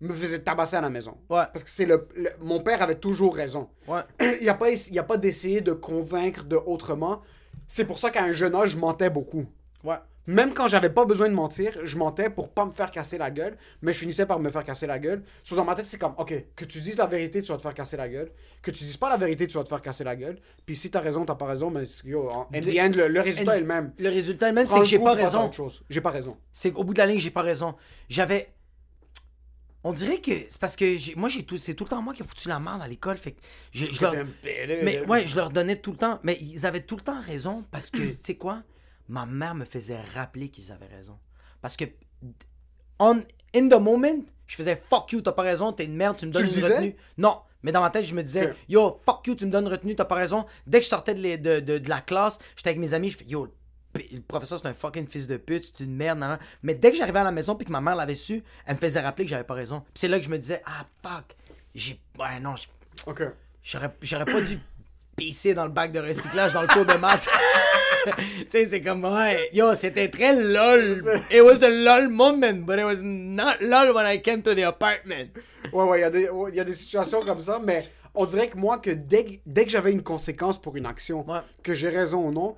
[0.00, 1.16] me faisait tabasser à la maison.
[1.28, 1.44] Ouais.
[1.52, 3.68] Parce que c'est le, le- Mon père avait toujours raison.
[3.86, 4.00] Ouais.
[4.20, 7.22] Il n'y a pas, il y a pas d'essayer de convaincre de autrement.
[7.66, 9.44] C'est pour ça qu'à un jeune âge, je mentais beaucoup.
[9.84, 9.96] Ouais.
[10.26, 13.30] Même quand j'avais pas besoin de mentir, je mentais pour pas me faire casser la
[13.30, 15.22] gueule, mais je finissais par me faire casser la gueule.
[15.42, 17.62] So, dans ma tête, c'est comme, ok, que tu dises la vérité, tu vas te
[17.62, 18.30] faire casser la gueule.
[18.60, 20.38] Que tu dises pas la vérité, tu vas te faire casser la gueule.
[20.66, 23.56] Puis si t'as raison, t'as pas raison, mais yo, en the end, le, le résultat
[23.56, 23.92] est le même.
[23.98, 25.50] Le résultat même, c'est que le j'ai pas raison.
[25.88, 26.36] J'ai pas raison.
[26.52, 27.74] C'est qu'au bout de la ligne, j'ai pas raison.
[28.10, 28.52] J'avais.
[29.84, 32.12] On dirait que c'est parce que j'ai- moi, j'ai tout, c'est tout le temps moi
[32.12, 33.16] qui ai foutu la merde à l'école.
[33.16, 33.40] Fait que
[33.72, 34.12] je, je leur-.
[34.84, 36.18] Mais ouais, je leur donnais tout le temps.
[36.24, 38.62] Mais ils avaient tout le temps raison parce que, tu sais quoi,
[39.08, 41.18] ma mère me faisait rappeler qu'ils avaient raison.
[41.60, 41.84] Parce que,
[42.98, 43.22] on,
[43.54, 46.32] in the moment, je faisais fuck you, t'as pas raison, t'es une merde, tu me
[46.32, 46.74] donnes une disais?
[46.74, 46.96] retenue.
[47.16, 49.94] Non, mais dans ma tête, je me disais, yo, fuck you, tu me donnes retenue,
[49.94, 50.44] t'as pas raison.
[50.66, 53.10] Dès que je sortais de, les- de, de- de la classe, j'étais avec mes amis,
[53.10, 53.48] je fais, yo,
[53.94, 56.18] le professeur, c'est un fucking fils de pute, c'est une merde.
[56.18, 56.38] nan, nan.
[56.62, 58.80] Mais dès que j'arrivais à la maison puis que ma mère l'avait su, elle me
[58.80, 59.80] faisait rappeler que j'avais pas raison.
[59.80, 61.34] Puis c'est là que je me disais, ah, fuck,
[61.74, 61.98] j'ai.
[62.18, 62.54] Ouais, non,
[63.06, 63.22] Ok.
[63.62, 64.58] J'aurais, j'aurais pas dû
[65.16, 67.28] pisser dans le bac de recyclage dans le cours de maths.
[68.06, 68.12] tu
[68.48, 71.02] sais, c'est comme, ouais, yo, c'était très lol.
[71.30, 74.62] It was a lol moment, but it was not lol when I came to the
[74.64, 75.30] apartment.
[75.72, 77.88] Ouais, ouais, il y, a des- ouais, il y a des situations comme ça, mais
[78.14, 81.28] on dirait que moi, que dès, que- dès que j'avais une conséquence pour une action,
[81.28, 81.40] Ouais.
[81.62, 82.56] que j'ai raison ou non,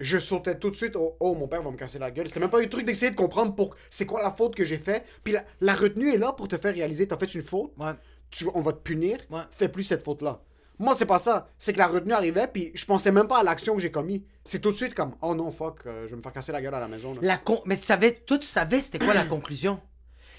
[0.00, 2.28] je sautais tout de suite au Oh, mon père va me casser la gueule.
[2.28, 4.78] C'était même pas un truc d'essayer de comprendre pour c'est quoi la faute que j'ai
[4.78, 5.04] fait.
[5.24, 7.92] Puis la, la retenue est là pour te faire réaliser t'as fait une faute, Ouais.
[8.30, 9.42] tu, on va te punir, Ouais.
[9.50, 10.40] fais plus cette faute-là.
[10.80, 11.48] Moi, c'est pas ça.
[11.58, 14.24] C'est que la retenue arrivait, puis je pensais même pas à l'action que j'ai commis.
[14.44, 16.62] C'est tout de suite comme Oh non, fuck, euh, je vais me faire casser la
[16.62, 17.14] gueule à la maison.
[17.14, 17.20] là.
[17.22, 17.60] La con...
[17.64, 19.80] Mais tu savais, toi, tu savais c'était quoi la conclusion?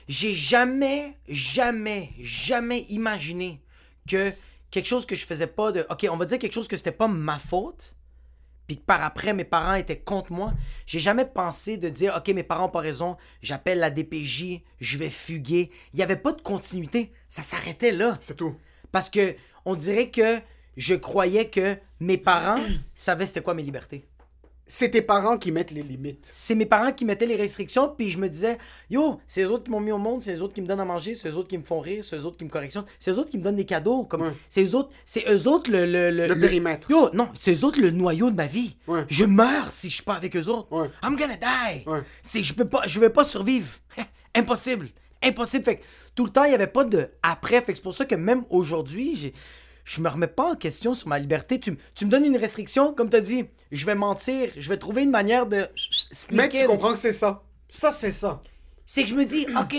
[0.07, 3.61] J'ai jamais, jamais, jamais imaginé
[4.09, 4.31] que
[4.71, 5.85] quelque chose que je faisais pas de.
[5.89, 7.95] Ok, on va dire quelque chose que c'était pas ma faute,
[8.69, 10.53] puis que par après mes parents étaient contre moi.
[10.85, 14.97] J'ai jamais pensé de dire, ok, mes parents ont pas raison, j'appelle la DPJ, je
[14.99, 15.71] vais fuguer.
[15.93, 17.11] Il y avait pas de continuité.
[17.27, 18.15] Ça s'arrêtait là.
[18.21, 18.55] C'est tout.
[18.91, 20.39] Parce que on dirait que
[20.77, 22.61] je croyais que mes parents
[22.93, 24.05] savaient c'était quoi mes libertés.
[24.71, 26.29] C'est tes parents qui mettent les limites.
[26.31, 28.59] c'est mes parents qui mettaient les restrictions, puis je me disais,
[28.91, 30.79] yo, c'est eux autres qui m'ont mis au monde, c'est eux autres qui me donnent
[30.79, 32.85] à manger, c'est eux autres qui me font rire, c'est eux autres qui me correctionnent,
[32.99, 34.31] c'est eux autres qui me donnent des cadeaux, comme, Ouais.
[34.47, 35.85] c'est eux autres, c'est eux autres le...
[35.87, 36.91] Le, le, Le périmètre.
[36.91, 38.77] Yo, non, c'est eux autres le noyau de ma vie.
[38.87, 39.05] Ouais.
[39.09, 40.71] Je meurs si je suis pas avec eux autres.
[40.71, 40.87] Ouais.
[41.03, 41.87] I'm gonna die.
[41.87, 42.01] Ouais.
[42.21, 43.69] C'est, je peux pas, je vais pas survivre.
[44.35, 44.89] Impossible.
[45.23, 45.65] Impossible.
[45.65, 45.83] Fait que
[46.15, 47.55] tout le temps, il y avait pas de après.
[47.61, 49.33] Fait que c'est pour ça que même aujourd'hui, j'ai-
[49.89, 51.59] je me remets pas en question sur ma liberté.
[51.59, 54.77] Tu, tu me donnes une restriction, comme tu as dit, je vais mentir, je vais
[54.77, 55.67] trouver une manière de.
[56.31, 57.41] Mais tu comprends que c'est ça.
[57.69, 58.39] Ça, c'est ça.
[58.85, 59.75] C'est que je me dis, ok,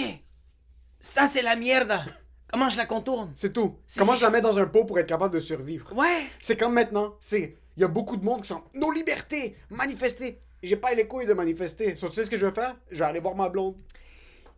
[0.99, 1.93] ça c'est la merde.
[2.53, 3.31] Comment je la contourne?
[3.37, 3.77] C'est tout.
[3.97, 5.97] Comment je la mets dans un pot pour être capable de survivre?
[5.97, 6.27] Ouais.
[6.43, 7.15] C'est comme maintenant.
[7.21, 10.41] C'est il y a beaucoup de monde qui sont nos libertés, manifester.
[10.61, 11.95] J'ai pas les couilles de manifester.
[11.95, 12.75] So, tu sais ce que je vais faire?
[12.91, 13.77] Je vais aller voir ma blonde.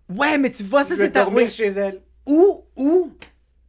[0.08, 1.24] Ouais, mais tu vois, ça je vais c'est ta.
[1.24, 1.50] dormir oui.
[1.50, 2.00] chez elle.
[2.24, 3.12] Ou, ou,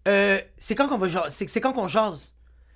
[0.08, 1.30] euh, c'est quand qu'on va.
[1.30, 2.34] C'est, c'est quand qu'on jase.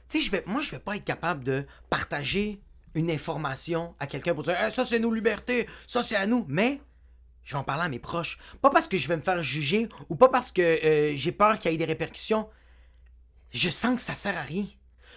[0.09, 2.61] Tu sais, je vais, moi, je vais pas être capable de partager
[2.95, 6.45] une information à quelqu'un pour dire, Eh, ça c'est nos libertés, ça c'est à nous.
[6.47, 6.81] Mais,
[7.43, 8.37] je vais en parler à mes proches.
[8.61, 11.59] Pas parce que je vais me faire juger ou pas parce que euh, j'ai peur
[11.59, 12.49] qu'il y ait des répercussions.
[13.51, 14.65] Je sens que ça sert à rien.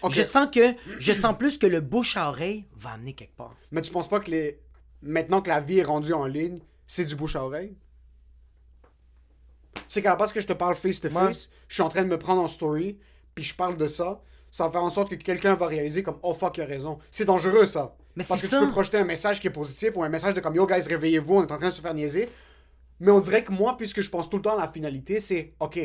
[0.09, 3.55] Je sens que, je sens plus que le bouche à oreille va amener quelque part.
[3.71, 4.61] Mais tu penses pas que les
[5.03, 7.77] maintenant que la vie est rendue en ligne, c'est du bouche à oreille?
[9.89, 11.15] C'est qu'à la place que je te parle face to Ouais.
[11.15, 12.99] face, je suis en train de me prendre en story,
[13.35, 14.21] puis je parle de ça.
[14.51, 16.99] Ça va faire en sorte que quelqu'un va réaliser comme oh fuck il a raison.
[17.11, 17.95] C'est dangereux ça.
[18.17, 18.59] Mais Parce que ça.
[18.59, 20.83] tu peux projeter un message qui est positif ou un message de comme yo guys
[20.89, 22.29] réveillez-vous, on est en train de se faire niaiser.
[22.99, 25.55] Mais on dirait que moi, puisque je pense tout le temps à la finalité, c'est
[25.61, 25.79] ok.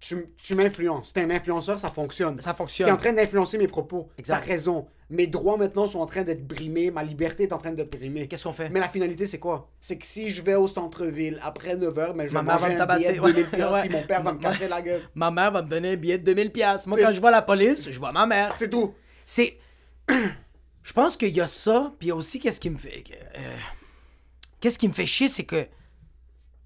[0.00, 1.12] Tu, tu m'influences.
[1.12, 2.40] T'es un influenceur, ça fonctionne.
[2.40, 2.90] Ça T'es fonctionne.
[2.90, 4.08] en train d'influencer mes propos.
[4.24, 4.86] T'as raison.
[5.10, 6.90] Mes droits maintenant sont en train d'être brimés.
[6.90, 8.26] Ma liberté est en train d'être brimée.
[8.26, 8.70] Qu'est-ce qu'on fait?
[8.70, 9.68] Mais la finalité, c'est quoi?
[9.78, 13.12] C'est que si je vais au centre-ville après 9h, mais je vais manger un billet
[13.12, 13.44] de 2000 Ouais.
[13.44, 13.80] piastres, Ouais.
[13.82, 15.02] puis mon père va me casser la gueule.
[15.14, 16.86] Ma mère va me donner un billet de 2000 pièces.
[16.86, 18.54] Moi, quand je vois la police, je vois ma mère.
[18.56, 18.94] C'est tout.
[19.26, 19.58] C'est.
[20.82, 23.04] Je pense qu'il y a ça, puis il y a aussi qu'est-ce qui me fait.
[23.36, 23.56] euh,
[24.60, 25.66] Qu'est-ce qui me fait chier, c'est que.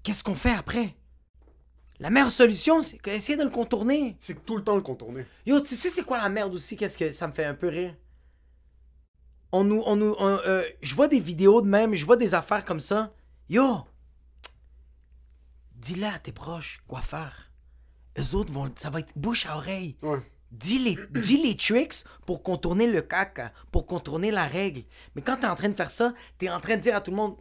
[0.03, 0.95] Qu'est-ce qu'on fait après?
[1.99, 4.17] La meilleure solution, c'est essayer de le contourner.
[4.19, 5.25] C'est tout le temps le contourner.
[5.45, 6.75] Yo, tu sais, c'est quoi la merde aussi?
[6.75, 7.95] Qu'est-ce que ça me fait un peu rire?
[9.51, 9.81] On nous.
[9.85, 12.81] On nous on, euh, je vois des vidéos de même, je vois des affaires comme
[12.81, 13.13] ça.
[13.49, 13.85] Yo!
[15.75, 17.51] Dis-le à tes proches quoi faire?
[18.17, 18.71] eux autres vont.
[18.77, 19.97] Ça va être bouche à oreille.
[20.01, 20.19] Ouais.
[20.51, 24.83] Dis les, dis les tricks pour contourner le caca, pour contourner la règle.
[25.15, 27.11] Mais quand t'es en train de faire ça, t'es en train de dire à tout
[27.11, 27.35] le monde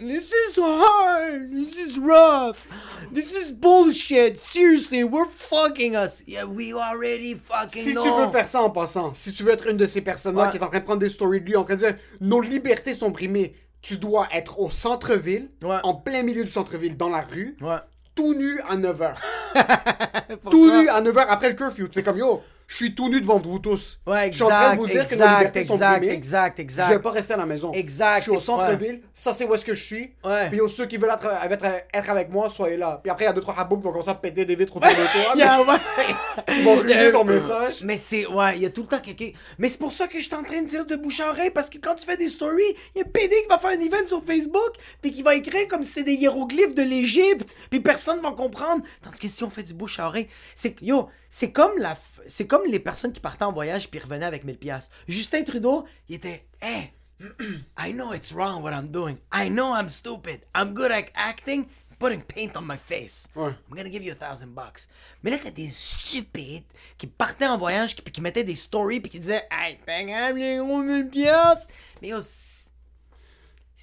[0.00, 2.66] This is hard, this is rough,
[3.12, 4.38] this is bullshit.
[4.38, 6.22] Seriously, we're fucking us.
[6.26, 8.02] Yeah, we already fucking Si know.
[8.02, 10.50] tu veux faire ça en passant, si tu veux être une de ces personnes-là Ouais.
[10.50, 12.40] qui est en train de prendre des stories de lui, en train de dire nos
[12.40, 15.78] libertés sont brimées, tu dois être au centre-ville, Ouais.
[15.84, 17.76] en plein milieu du centre-ville, dans la rue, Ouais.
[18.14, 19.14] tout nu à 9h.
[20.42, 20.50] Pourquoi?
[20.50, 21.88] tout nu à 9h après le curfew.
[21.88, 23.98] Tu es comme yo, je suis tout nu devant vous tous.
[24.06, 25.98] Ouais, Je suis en train exact, de vous dire que nos exact, libertés sont exact,
[25.98, 26.12] brimées.
[26.12, 26.88] exact, Je exact.
[26.88, 27.72] vais pas rester à la maison.
[27.72, 28.40] Exact, Je suis au ouais.
[28.40, 30.12] centre-ville, ça c'est où est-ce que je suis.
[30.24, 30.50] Ouais.
[30.50, 33.00] Puis ceux qui veulent être, être, être avec moi, soyez là.
[33.02, 34.76] Puis après, il y a deux trois haboubs qui vont commencer à péter des vitres
[34.76, 35.34] autour de toi.
[35.36, 37.82] Mais Ils vont ruiner ton message.
[37.82, 39.30] Mais c'est, ouais, il y a tout le temps quelqu'un.
[39.58, 41.50] Mais c'est pour ça que je suis en train de dire de bouche à oreille,
[41.50, 42.62] parce que quand tu fais des stories,
[42.94, 45.34] il y a un PD qui va faire un event sur Facebook, puis qui va
[45.34, 48.82] écrire comme si c'est des hiéroglyphes de l'Égypte, puis personne va comprendre.
[49.02, 51.98] Tandis que si on fait du bouche à oreille, c'est que, yo, c'est comme la,
[52.28, 54.88] c'est comme les personnes qui partaient en voyage puis revenaient avec 1000 pièces.
[55.08, 56.92] Justin Trudeau, il était, hey,
[57.76, 59.16] I know it's wrong what I'm doing.
[59.32, 60.42] I know I'm stupid.
[60.54, 61.66] I'm good at acting,
[61.98, 63.26] putting paint on my face.
[63.34, 63.48] Ouais.
[63.68, 64.86] I'm gonna give you a thousand bucks.
[65.24, 66.66] Mais là, t'as des stupides
[66.96, 70.36] qui partaient en voyage, puis qui mettaient des stories, puis qui disaient Hey, pas grave,
[70.36, 71.66] les gros 1000 piastres.
[72.00, 72.70] Mais yo, si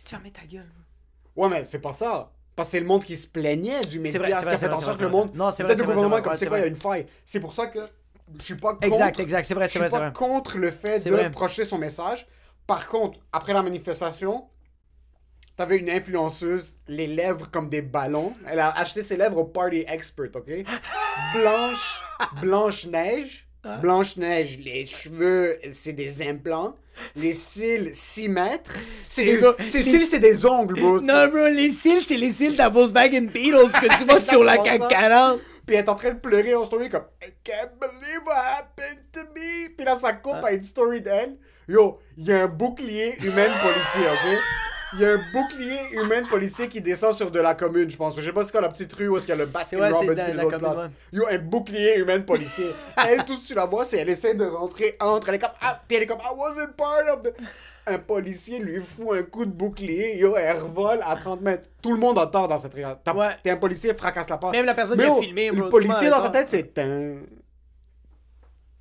[0.06, 0.72] tu fermais ta gueule.
[1.36, 2.32] Ouais, mais c'est pas ça.
[2.62, 4.12] Parce que c'est le monde qui se plaignait du média.
[4.12, 5.32] c'est vrai, qui a fait en sorte que le monde.
[5.34, 7.08] Non, c'est vrai, Peut-être c'est le gouvernement, comme quoi, il y a une faille.
[7.26, 7.80] C'est pour ça que
[8.38, 8.86] je suis pas contre.
[8.86, 11.80] Exact, exact, c'est vrai, c'est suis vrai, c'est pas contre le fait de projeter son
[11.80, 12.28] message.
[12.68, 14.46] Par contre, après la manifestation,
[15.58, 18.34] t'avais une influenceuse, les lèvres comme des ballons.
[18.48, 20.52] Elle a acheté ses lèvres au Party Expert, ok?
[21.34, 22.04] Blanche,
[22.42, 23.48] Blanche-Neige.
[23.64, 23.78] Hein?
[23.78, 26.76] Blanche-Neige, les cheveux, c'est des implants.
[27.16, 28.72] Les cils, 6 mètres.
[29.08, 31.00] C'est des, ses cils, c'est des ongles, bro.
[31.00, 34.44] Non, bro, les cils, c'est les cils de la Volkswagen Beatles que tu vois sur
[34.44, 34.88] la CAC ça.
[34.88, 35.40] 40.
[35.66, 39.04] Puis elle est en train de pleurer en story comme I can't believe what happened
[39.14, 39.70] to me.
[39.76, 41.38] Puis là, ça coupe à une story d'elle.
[41.68, 44.40] Yo, il y a un bouclier humain policier, ok?
[44.94, 48.20] Il y a un bouclier humain policier qui descend sur de la commune, je pense.
[48.20, 49.78] Je sais pas c'est quoi la petite rue où est-ce qu'il y a le Baskin
[49.80, 50.78] Ouais, Robbins puis les autres commune, places.
[50.80, 50.90] ouais.
[51.14, 52.68] Yo, un bouclier humain policier.
[53.08, 55.30] elle, tout ce que tu la vois, c'est elle essaie de rentrer entre.
[55.30, 57.34] Elle est comme, ah, puis elle est comme, I wasn't part of the.
[57.88, 61.70] Un policier lui fout un coup de bouclier, yo, elle revole à 30 mètres.
[61.82, 63.10] Tout le monde entend dans cette réalité.
[63.12, 63.30] Ouais.
[63.42, 64.54] T'es un policier, fracasse la porte.
[64.54, 66.76] Même la personne Mais qui a oh, filmé, Le policier dans sa tête, c'est.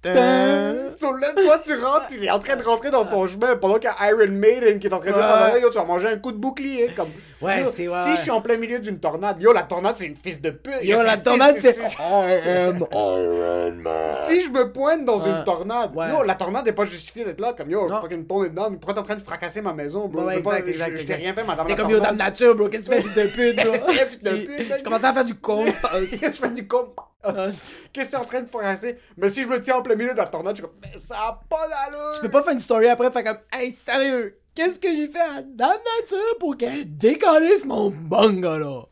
[0.02, 3.90] Là, toi, tu rentres, il est en train de rentrer dans son chemin pendant qu'il
[3.90, 5.22] y a Iron Maiden qui est en train de Ouais.
[5.22, 5.58] ça.
[5.58, 6.88] Yo, tu vas manger un coup de bouclier.
[6.96, 7.08] Comme,
[7.42, 8.16] Ouais, Yo, c'est- ouais, Si ouais.
[8.16, 10.72] je suis en plein milieu d'une tornade, yo, la tornade, c'est une fils de pute.
[10.82, 11.88] Yo, c'est la tornade, fils- c'est.
[11.88, 14.10] si- I am Iron Man.
[14.26, 15.28] Si je me pointe dans Ouais.
[15.30, 16.08] une tornade, Ouais.
[16.10, 17.54] yo, la tornade n'est pas justifiée d'être là.
[17.56, 18.00] Comme yo, Non.
[18.00, 20.22] fucking tourner dedans, pourquoi t'es en train de fracasser ma maison, bro?
[20.24, 21.16] Ouais, J'ai pas- exact, je- exact, Je t'ai exact.
[21.18, 21.66] rien fait, madame.
[21.66, 22.68] T'es la comme yo, dame nature, bro.
[22.68, 23.74] Qu'est-ce que tu fais, fils de pute, bro?
[23.74, 24.72] C'est un fils de pute.
[24.78, 25.64] Je commence à faire du con.
[25.94, 26.88] je fais du con.
[27.22, 28.98] Qu'est-ce que c'est en train de fracasser?
[29.16, 30.98] Mais si je me tiens en plein milieu de la tornade, je suis comme, mais
[30.98, 32.12] ça a pas d'allure!
[32.14, 35.20] Tu peux pas faire une story après, faire comme, hey, sérieux, qu'est-ce que j'ai fait
[35.20, 38.88] à Dame Nature pour qu'elle décalisse mon bungalow?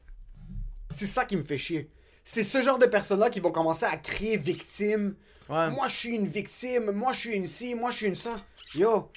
[0.90, 1.90] C'est ça qui me fait chier.
[2.24, 5.14] C'est ce genre de personnes-là qui vont commencer à crier victime.
[5.48, 5.70] Ouais.
[5.70, 6.90] Moi, je suis une victime.
[6.90, 7.74] Moi, je suis une ci.
[7.74, 8.36] Moi, je suis une ça.
[8.74, 9.10] Yo,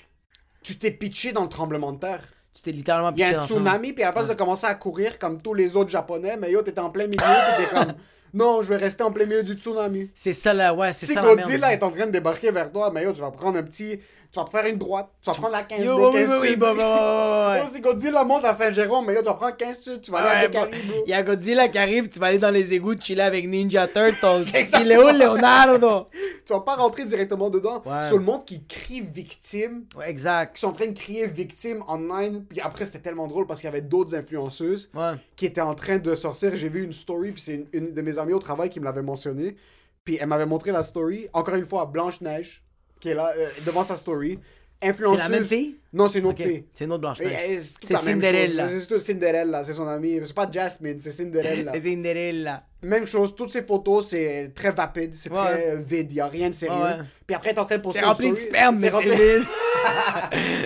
[0.63, 2.23] tu t'es pitché dans le tremblement de terre.
[2.53, 4.33] Tu t'es littéralement Il y pitché a un dans tsunami, puis à la place de
[4.33, 7.17] commencer à courir comme tous les autres japonais, mais yo, t'étais en plein milieu,
[7.57, 7.93] t'es comme,
[8.33, 10.09] non, je vais rester en plein milieu du tsunami.
[10.13, 12.71] C'est ça, là, ouais, c'est Si ça la Godzilla est en train de débarquer vers
[12.71, 13.99] toi, mais yo, tu vas prendre un petit.
[14.31, 15.09] Tu vas faire une droite.
[15.21, 17.69] Tu vas prendre la 15 Yo, bro, oui, oui, 15 oui, Yo, ouais.
[17.69, 20.01] si Godzilla monte à Saint-Jérôme, mais yo, tu vas prendre 15 sud.
[20.01, 20.77] Tu vas aller à Ouais, bro.
[21.05, 23.87] Il y a Godzilla qui arrive, tu vas aller dans les égouts chiller avec Ninja
[23.89, 24.45] Turtles.
[24.81, 26.07] Il est où, Leonardo?
[26.45, 27.81] Tu vas pas rentrer directement dedans.
[27.85, 28.07] Ouais.
[28.07, 30.55] Sur le monde qui crie victime, Ouais, exact.
[30.55, 32.45] qui sont en train de crier victime online.
[32.49, 35.11] Puis après, c'était tellement drôle parce qu'il y avait d'autres influenceuses Ouais.
[35.35, 36.55] qui étaient en train de sortir.
[36.55, 38.85] J'ai vu une story, puis c'est une, une de mes amies au travail qui me
[38.85, 39.55] l'avait mentionné.
[40.03, 41.27] Puis elle m'avait montré la story.
[41.33, 42.63] Encore une fois, Blanche-Neige,
[43.01, 44.39] qui est là euh, devant sa story.
[44.81, 45.19] C'est Influenceuse.
[45.19, 45.77] la même fille?
[45.93, 46.65] Non, c'est une autre Ok, fille.
[46.73, 47.19] C'est une autre blanche.
[47.21, 48.67] Euh, C'est Cinderella.
[48.67, 50.19] C'est Cinderella, c'est son amie.
[50.25, 51.71] C'est pas Jasmine, c'est Cinderella.
[51.75, 52.63] C'est Cinderella.
[52.81, 55.37] Même chose, toutes ces photos, c'est très vapide, c'est Ouais.
[55.37, 56.81] très vide, y a rien de sérieux.
[56.81, 56.97] Ouais.
[57.27, 59.45] Puis après, t'es en train de poster C'est rempli de story, sperme, mais c'est vide.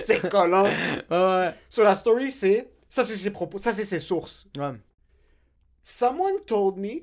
[0.06, 0.64] c'est collant.
[1.10, 1.50] Ouais.
[1.68, 2.70] Sur la story, c'est.
[2.88, 3.58] Ça, c'est ses propos.
[3.58, 4.46] Ça, c'est ses sources.
[4.56, 4.72] Ouais.
[5.82, 7.02] Someone told me.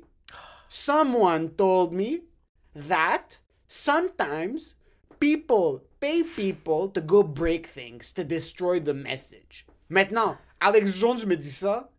[0.67, 2.21] Someone told me
[2.89, 4.75] that sometimes
[5.23, 9.65] people pay people to go break things, to destroy the message.
[9.89, 11.89] Maintenant, Alex Jones me dit ça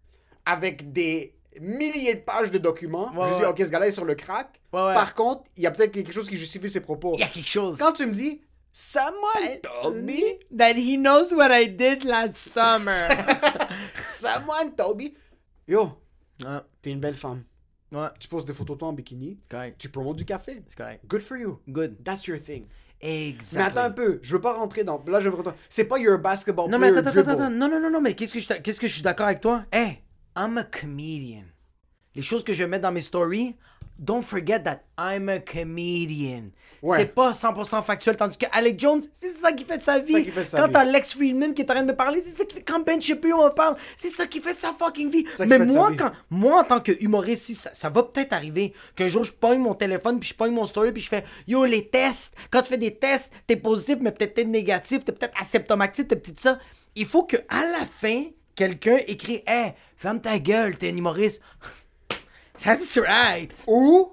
[0.44, 3.10] avec des milliers de pages de documents.
[3.14, 3.48] Ouais, je dis, ouais.
[3.48, 4.60] ok, ce gars-là est sur le crack.
[4.72, 4.92] Ouais.
[4.92, 7.14] Par contre, il y a peut-être quelque chose qui justifie ses propos.
[7.14, 7.78] Il y a quelque chose.
[7.78, 13.08] Quand tu me dis, someone told me, That he knows what I did last summer.
[14.04, 15.12] someone told me,
[15.66, 15.92] yo,
[16.82, 17.44] t'es une belle femme.
[17.90, 18.08] Ouais.
[18.18, 19.38] Tu poses des photos de toi en bikini.
[19.48, 19.78] Correct.
[19.78, 20.62] Tu promotes du café.
[20.68, 21.04] C'est correct.
[21.06, 21.60] Good for you.
[21.68, 22.04] Good.
[22.04, 22.66] That's your thing.
[23.00, 23.58] Exact.
[23.58, 25.02] Mais attends un peu, je veux pas rentrer dans.
[25.06, 27.80] Là, je veux rentrer- C'est pas your basketball Non, mais attends, attends, attends, non, non,
[27.80, 29.64] non, non, mais qu'est-ce que je, qu'est-ce que je suis d'accord avec toi?
[29.72, 30.00] Hey,
[30.36, 31.44] I'm a comedian.
[32.14, 33.56] Les choses que je vais mettre dans mes stories,
[33.98, 36.50] don't forget that I'm a comedian.
[36.82, 36.98] Ouais.
[36.98, 40.24] C'est pas 100% factuel, tandis que Alec Jones, c'est ça qui fait de sa vie.
[40.24, 40.72] de sa Quand vie.
[40.72, 42.62] t'as Lex Friedman qui est en train de me parler, c'est ça qui fait.
[42.62, 45.26] Quand Ben Shapiro me parle, c'est ça qui fait de sa fucking vie.
[45.46, 45.96] Mais moi, vie.
[46.30, 49.60] moi, en tant que humoriste, si ça, ça va peut-être arriver qu'un jour je pogne
[49.60, 52.34] mon téléphone, puis je pogne mon story, puis je fais Yo, les tests.
[52.50, 56.16] Quand tu fais des tests, t'es positif, mais peut-être t'es négatif, t'es peut-être asymptomatique, t'es
[56.16, 56.58] petit ça.
[56.96, 58.24] Il faut que à la fin,
[58.54, 61.40] quelqu'un écrit Hey, ferme ta gueule, t'es un humoriste.
[62.62, 63.52] That's right.
[63.66, 64.12] Ou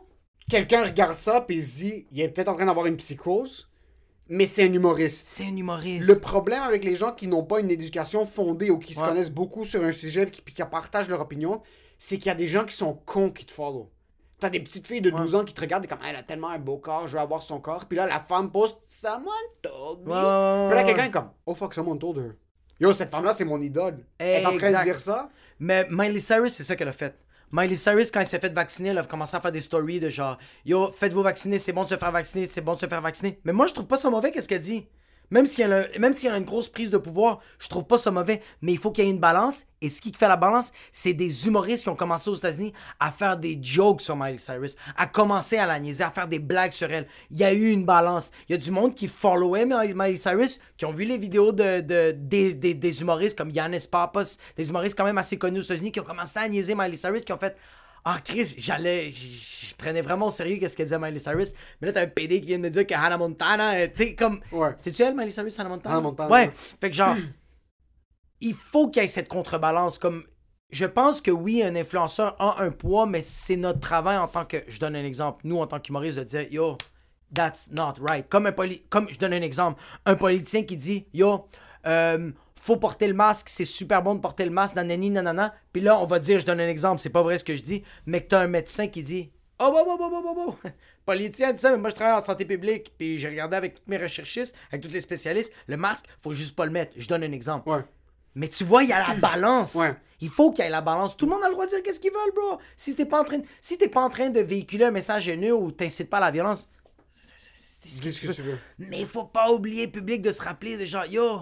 [0.50, 3.70] quelqu'un regarde ça puis il se dit, il est peut-être en train d'avoir une psychose,
[4.28, 5.28] mais c'est un humoriste.
[5.28, 6.08] C'est un humoriste.
[6.08, 9.32] Le problème avec les gens qui n'ont pas une éducation fondée ou qui se connaissent
[9.32, 11.62] beaucoup sur un sujet puis qui, qui partagent leur opinion,
[11.98, 13.92] c'est qu'il y a des gens qui sont cons qui te follow.
[14.40, 16.50] T'as des petites filles de 12 ans qui te regardent et comme elle a tellement
[16.50, 17.86] un beau corps, je veux avoir son corps.
[17.86, 19.28] Puis là la femme poste someone
[19.62, 20.12] told me.
[20.12, 22.32] Ouais, Puis là quelqu'un est comme oh fuck someone told her.
[22.80, 24.04] Yo cette femme là c'est mon idole.
[24.18, 24.80] Elle est en train Exact.
[24.80, 25.30] de dire ça.
[25.60, 27.16] Mais Miley Cyrus, c'est ça qu'elle a fait.
[27.54, 30.08] Miley Cyrus, quand elle s'est fait vacciner, elle a commencé à faire des stories de
[30.08, 33.02] genre Yo, faites-vous vacciner, c'est bon de se faire vacciner, c'est bon de se faire
[33.02, 33.40] vacciner.
[33.44, 34.88] Mais moi, je trouve pas ça mauvais, qu'est-ce qu'elle dit.
[35.32, 38.42] Même si elle, a, une grosse prise de pouvoir, je trouve pas ça mauvais.
[38.62, 39.66] Mais il faut qu'il y ait une balance.
[39.82, 43.12] Et ce qui fait la balance, c'est des humoristes qui ont commencé aux États-Unis à
[43.12, 46.74] faire des jokes sur Miley Cyrus, à commencer à la niaiser, à faire des blagues
[46.74, 47.08] sur elle.
[47.32, 48.32] Il y a eu une balance.
[48.48, 51.82] Il y a du monde qui followait Miley Cyrus, qui ont vu les vidéos de,
[51.82, 55.64] de- des, des- des humoristes comme Yannis Papas, des humoristes quand même assez connus aux
[55.64, 57.56] États-Unis, qui ont commencé à niaiser Miley Cyrus, qui ont fait
[58.06, 59.12] ah, Chris, j'allais.
[59.12, 61.54] Je prenais vraiment au sérieux qu'est-ce qu'elle disait Miley Cyrus.
[61.80, 64.04] Mais là, t'as un PD qui vient de me dire que Hannah Montana, euh, tu
[64.04, 64.42] sais, comme.
[64.52, 64.72] Ouais.
[64.78, 65.96] C'est-tu elle, Miley Cyrus, Hannah Montana?
[65.96, 66.46] Hannah Montana, Ouais.
[66.48, 66.52] ouais.
[66.80, 67.16] Fait que genre,
[68.42, 69.98] il faut qu'il y ait cette contrebalance.
[70.00, 70.24] Comme,
[70.72, 74.46] je pense que oui, un influenceur a un poids, mais c'est notre travail en tant
[74.46, 74.58] que.
[74.68, 75.42] Je donne un exemple.
[75.46, 76.78] Nous, en tant qu'humoristes, de dire, yo,
[77.34, 78.28] that's not right.
[78.30, 79.82] Comme un poli- Comme, je donne un exemple.
[80.06, 81.48] Un politicien qui dit, yo,
[81.86, 82.32] euh,
[82.62, 85.56] faut porter le masque, c'est super bon de porter le masque, nanani, nanana.
[85.74, 87.64] Puis là, on va dire, je donne un exemple, c'est pas vrai ce que je
[87.64, 90.56] dis, mais que t'as un médecin qui dit, oh, bon, bon, bon, bon, bon.
[91.06, 93.82] Politicien dit ça, mais moi je travaille en santé publique, puis j'ai regardé avec tous
[93.88, 96.94] mes recherchistes, avec tous les spécialistes, le masque, faut juste pas le mettre.
[96.98, 97.68] Je donne un exemple.
[97.68, 97.84] Ouais.
[98.36, 99.74] Mais tu vois, il y a la balance.
[99.74, 99.94] Ouais.
[100.20, 101.18] Il faut qu'il y ait la balance.
[101.18, 102.60] Tout le monde a le droit de dire qu'est-ce qu'ils veulent, bro.
[102.76, 105.28] Si t'es pas en train de, si t'es pas en train de véhiculer un message
[105.28, 106.70] haineux ou t'incites pas à la violence,
[107.82, 108.60] Dis ce que tu veux.
[108.78, 111.42] mais il faut pas oublier, public, de se rappeler de genre, yo,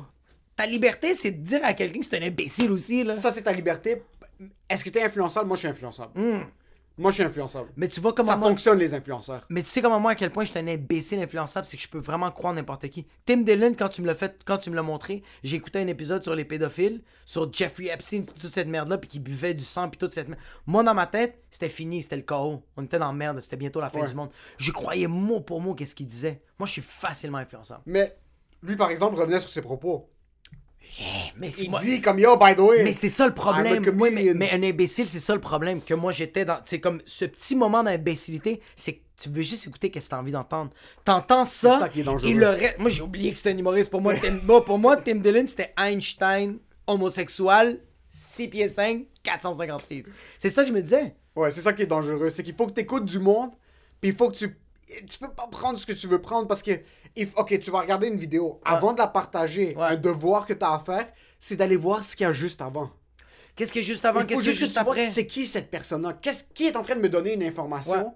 [0.59, 3.15] ta liberté, c'est de dire à quelqu'un que c'est un imbécile aussi, là.
[3.15, 4.03] Ça c'est ta liberté.
[4.69, 5.47] Est-ce que t'es influençable?
[5.47, 6.11] Moi je suis influençable.
[6.97, 7.69] Moi je suis influençable.
[7.77, 8.49] Mais tu vois comment Ça moi...
[8.49, 9.45] fonctionne les influenceurs.
[9.47, 11.83] Mais tu sais comment moi à quel point je suis un imbécile influençable, c'est que
[11.83, 13.07] je peux vraiment croire n'importe qui.
[13.25, 15.87] Tim Dillon, quand tu me l'as fait, quand tu me l'as montré, j'ai écouté un
[15.87, 19.63] épisode sur les pédophiles, sur Jeffrey Epstein, toute cette merde là, puis qui buvait du
[19.63, 20.41] sang, puis toute cette merde.
[20.65, 22.61] Moi dans ma tête, c'était fini, c'était le chaos.
[22.75, 24.07] On était dans la merde, c'était bientôt la fin Ouais.
[24.07, 24.29] du monde.
[24.57, 26.41] Je croyais mot pour mot qu'est-ce qu'il disait.
[26.59, 27.81] Moi, je suis facilement influençable.
[27.85, 28.17] Mais
[28.61, 30.09] lui par exemple revenait sur ses propos.
[30.97, 32.83] Yeah, mais Il moi- dit comme yo by the way.
[32.83, 33.83] Mais c'est ça le problème.
[34.35, 35.81] Mais, un imbécile, c'est ça le problème.
[35.81, 36.59] Que moi, j'étais dans.
[36.65, 40.19] C'est comme ce petit moment d'imbécilité, c'est que tu veux juste écouter qu'est-ce que t'as
[40.19, 40.71] envie d'entendre.
[41.05, 41.79] T'entends ça.
[41.79, 42.29] ça qui est dangereux.
[42.31, 43.91] Et le reste- Moi, j'ai oublié que c'était un humoriste.
[43.91, 50.09] Pour moi, Tim, pour moi, Tim Dillon, c'était Einstein, homosexuel, 6 pieds 5, 450 livres.
[50.37, 51.15] C'est ça que je me disais.
[51.35, 52.29] Ouais, c'est ça qui est dangereux.
[52.29, 53.51] C'est qu'il faut que tu écoutes du monde,
[54.01, 54.57] puis il faut que tu.
[55.07, 56.71] Tu peux pas prendre ce que tu veux prendre parce que.
[57.15, 58.59] if- Ok, tu vas regarder une vidéo.
[58.65, 59.83] Avant de la partager, Ouais.
[59.83, 61.07] un devoir que tu as à faire,
[61.39, 62.89] c'est d'aller voir ce qu'il y a juste avant.
[63.55, 65.05] Qu'est-ce que juste avant, qu'est-ce que juste juste après?
[65.05, 66.13] c'est qui cette personne-là?
[66.21, 68.13] Qu'est-ce qui est en train de me donner une information Ouais.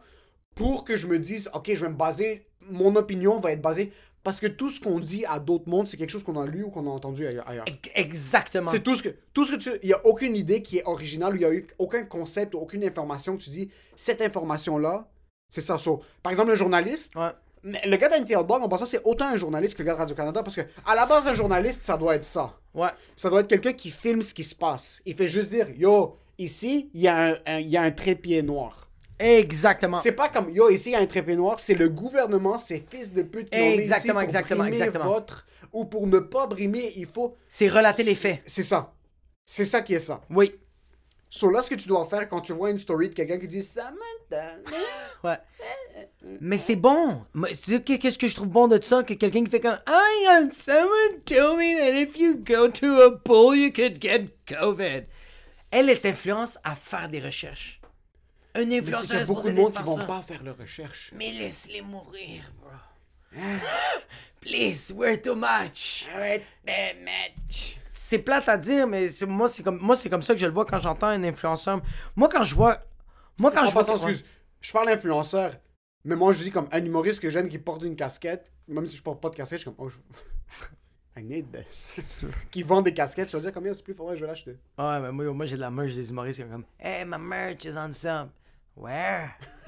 [0.56, 2.48] pour que je me dise, ok, je vais me baser.
[2.70, 3.92] Mon opinion va être basée.
[4.24, 6.64] Parce que tout ce qu'on dit à d'autres mondes, c'est quelque chose qu'on a lu
[6.64, 7.66] ou qu'on a entendu ailleurs.
[7.94, 8.72] Exactement.
[8.72, 10.86] C'est tout ce que tout ce que tu il y a aucune idée qui est
[10.86, 14.78] originale, il y a eu aucun concept ou aucune information que tu dis cette information
[14.78, 15.10] là,
[15.54, 17.30] c'est ça So, Par exemple le journaliste, Ouais.
[17.64, 20.00] mais le gars d'NTL Blog, en passant, c'est autant un journaliste que le gars de
[20.00, 22.54] Radio-Canada parce que à la base un journaliste, ça doit être ça.
[22.74, 22.90] Ouais.
[23.16, 25.02] Ça doit être quelqu'un qui filme ce qui se passe.
[25.06, 28.42] Il fait juste dire yo, ici, il y a un, un- y a un trépied
[28.42, 28.90] noir.
[29.20, 30.00] Exactement.
[30.02, 32.84] C'est pas comme yo, ici il y a un trépied noir, c'est le gouvernement, ces
[32.90, 35.06] fils de pute qui ont mis ici Exactement, pour exactement, exactement.
[35.06, 38.42] votre ou pour ne pas brimer, il faut C'est relater les faits.
[38.46, 38.94] C'est ça.
[39.46, 40.22] C'est ça qui est ça.
[40.30, 40.54] Oui.
[41.36, 43.48] So là, ce que tu dois faire quand tu vois une story de quelqu'un qui
[43.48, 44.58] dit Samantha.
[45.24, 45.40] Ouais.
[46.42, 47.26] Mais c'est bon.
[47.86, 49.04] Qu'est-ce que je trouve bon de ça?
[49.04, 53.02] Que quelqu'un qui fait comme I got someone told me that if you go to
[53.02, 55.06] a pool, you could get COVID.
[55.72, 57.82] Elle est influence à faire des recherches.
[58.54, 60.58] Un Mais c'est influenceur qu'il y a beaucoup de monde qui vont pas faire leurs
[60.58, 61.12] recherches.
[61.16, 63.42] Mais laisse-les mourir, bro.
[64.42, 66.06] Please, we're too much.
[67.96, 70.52] C'est plate à dire, mais moi, c'est comme, moi, c'est comme ça que je le
[70.52, 71.80] vois quand j'entends un influenceur.
[72.16, 72.80] Moi, quand je vois.
[73.38, 73.84] Moi, quand En je vois.
[73.84, 74.26] excuse,
[74.62, 75.54] je parle influenceur,
[76.04, 78.98] mais moi, je dis comme un humoriste que j'aime qui porte une casquette, même si
[78.98, 79.98] je porte pas de casquette, je suis comme, oh, je...
[81.22, 81.94] I need this.
[82.52, 84.58] qui vend des casquettes, je vais dire combien c'est plus, que je vais l'acheter.
[84.80, 87.20] Ouais, mais moi, moi j'ai de la merch des humoristes qui sont comme Hey, my
[87.20, 88.30] merch is on sale.
[88.76, 89.38] Where?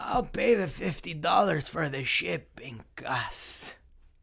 [0.00, 3.77] I'll pay the $50 for the shipping cost.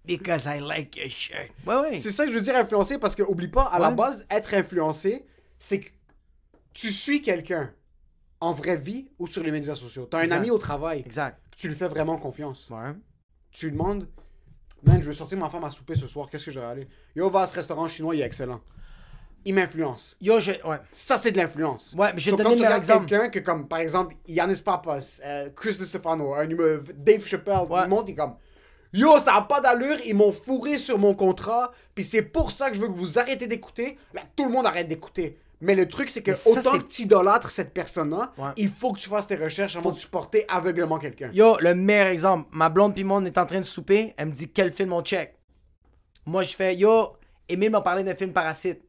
[0.06, 1.50] Because I like your shirt.
[1.66, 2.00] Ouais, ouais.
[2.00, 4.54] C'est ça que je veux dire influencer parce que oublie pas, à la base, être
[4.54, 5.26] influencé,
[5.60, 5.90] c'est que
[6.74, 7.72] tu suis quelqu'un
[8.42, 10.08] en vraie vie ou sur les médias sociaux.
[10.10, 10.38] T'as un Exact.
[10.38, 11.40] ami au travail, Exact.
[11.58, 12.70] tu lui fais vraiment confiance.
[12.70, 12.92] Ouais.
[13.52, 14.08] Tu lui demandes,
[14.84, 16.88] man, je veux sortir ma femme à souper ce soir, qu'est-ce que je vais aller?
[17.16, 18.62] Yo, va à ce restaurant chinois, il est excellent.
[19.48, 20.18] Il m'influence.
[20.22, 20.52] Yo, je.
[20.68, 20.78] Ouais.
[20.92, 21.94] Ça, c'est de l'influence.
[21.98, 23.06] Ouais, mais je vais So, te quand tu regardes exemple.
[23.06, 27.78] quelqu'un que, comme, par exemple, Yannis Papas, euh, Chris De Stefano, un Dave Chappelle, Ouais.
[27.84, 28.36] tout le monde est comme
[28.98, 32.70] Yo, ça a pas d'allure, ils m'ont fourré sur mon contrat, puis c'est pour ça
[32.70, 33.98] que je veux que vous arrêtez d'écouter.
[34.14, 35.38] Là, tout le monde arrête d'écouter.
[35.62, 38.50] Mais le truc, c'est que ça, autant que tu idolâtres cette personne-là, Ouais.
[38.58, 41.30] il faut que tu fasses tes recherches avant de supporter aveuglement quelqu'un.
[41.34, 42.48] Yo, le meilleur exemple.
[42.52, 44.14] Ma blonde pis moi, on est en train de souper.
[44.18, 45.34] Elle me dit quel film on check?
[46.26, 47.14] Moi, je fais Yo,
[47.50, 48.82] Emile m'a parlé d'un film Parasite.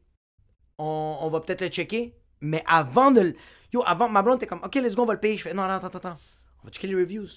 [0.77, 2.15] On, on va peut-être le checker.
[2.41, 3.21] Mais avant de.
[3.21, 3.35] le-
[3.73, 5.37] Yo, avant, ma blonde était comme Ok, let's go, on va le payer.
[5.37, 6.17] Je fais Non, non, attends, attends, attends.
[6.63, 7.27] On va checker les reviews.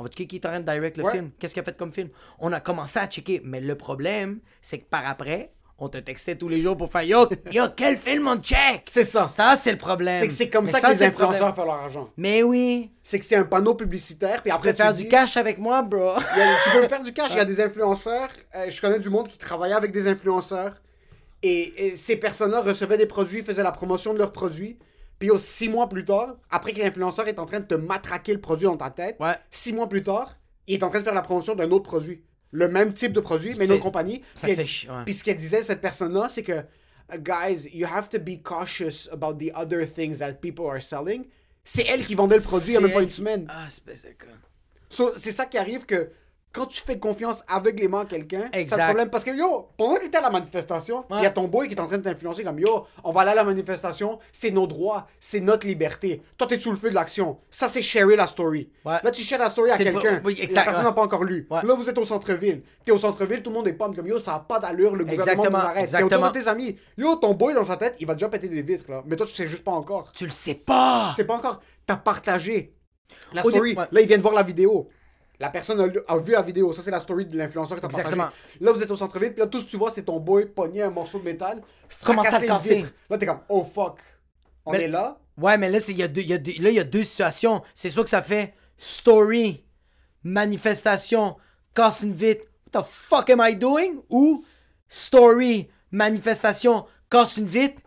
[0.00, 1.12] On va checker qui est en train de direct le Ouais.
[1.12, 1.30] film.
[1.38, 2.08] Qu'est-ce qu'il a fait comme film?
[2.38, 3.42] On a commencé à checker.
[3.44, 7.02] Mais le problème, c'est que par après, on te textait tous les jours pour faire
[7.02, 8.82] Yo, yo, quel film on check?
[8.88, 9.24] C'est ça.
[9.24, 10.18] Ça, c'est le problème.
[10.18, 12.08] C'est que c'est comme ça, que les influenceurs font leur argent.
[12.16, 12.90] Mais oui.
[13.02, 15.36] C'est que c'est un panneau publicitaire, puis Tu après peux faire tu du dis- cash
[15.36, 16.10] avec moi, bro.
[16.16, 16.20] A-
[16.64, 17.32] tu peux faire du cash.
[17.32, 18.28] Il y a des influenceurs.
[18.56, 20.80] euh, je connais du monde qui travaillait avec des influenceurs.
[21.42, 24.78] Et, et ces personnes-là recevaient des produits, faisaient la promotion de leurs produits.
[25.20, 28.32] Puis oh, six mois plus tard, après que l'influenceur est en train de te matraquer
[28.32, 29.36] le produit dans ta tête, Ouais.
[29.52, 32.24] six mois plus tard, il est en train de faire la promotion d'un autre produit.
[32.52, 34.22] Le même type de produit, mais une autre compagnie.
[34.34, 35.04] ça Puis fait ouais.
[35.04, 36.60] Puis ce qu'elle disait, cette personne-là, c'est que,
[37.14, 41.26] uh, guys, you have to be cautious about the other things that people are selling.
[41.62, 43.46] C'est elle qui vendait le produit il n'y a même pas une semaine.
[43.48, 44.32] Ah, espèce de con.
[44.88, 46.10] So, c'est ça qui arrive que
[46.52, 49.08] quand tu fais confiance aveuglément à quelqu'un, c'est le problème.
[49.08, 51.22] Parce que yo, pendant que t'es à la manifestation, il Ouais.
[51.22, 53.30] y a ton boy qui est en train de t'influencer comme yo, on va aller
[53.30, 56.22] à la manifestation, c'est nos droits, c'est notre liberté.
[56.36, 57.38] Toi, t'es sous le feu de l'action.
[57.50, 58.68] Ça, c'est sharer la story.
[58.84, 58.96] Ouais.
[59.02, 60.20] Là, tu shares la story à quelqu'un.
[60.24, 61.46] oui, La personne n'a pas encore lu.
[61.50, 61.60] Ouais.
[61.62, 62.62] Là, vous êtes au centre-ville.
[62.84, 65.04] T'es au centre-ville, tout le monde est pomme comme yo, ça a pas d'allure, le
[65.04, 65.90] gouvernement nous arrête.
[65.90, 66.76] T'es autour de tes amis.
[66.98, 69.02] Yo, ton boy dans sa tête, il va déjà péter des vitres là.
[69.06, 70.10] Mais toi, tu sais juste pas encore.
[70.12, 71.12] Tu le sais pas.
[71.16, 71.60] C'est pas encore.
[71.86, 72.74] T'as partagé
[73.32, 73.74] la story.
[73.74, 74.88] Là, ils viennent voir la vidéo.
[75.40, 76.72] La personne a, vu la vidéo.
[76.74, 78.24] Ça, c'est la story de l'influenceur que t'as Exactement.
[78.24, 78.58] partagé.
[78.60, 80.44] Là, vous êtes au centre-ville, puis là, tout ce que tu vois, c'est ton boy
[80.46, 82.74] pogner un morceau de métal, à fracasser le une casser?
[82.76, 82.92] vitre.
[83.08, 84.00] Là, t'es comme, oh fuck.
[84.66, 85.18] On Mais- est là.
[85.38, 86.84] Ouais, mais là, il y a deux, il y a deux- là, il y a
[86.84, 87.62] deux situations.
[87.72, 89.64] C'est sûr que ça fait story,
[90.22, 91.36] manifestation,
[91.74, 92.44] casse une vitre.
[92.74, 94.02] What the fuck am I doing?
[94.10, 94.44] Ou
[94.88, 97.80] story, manifestation, casse une vitre,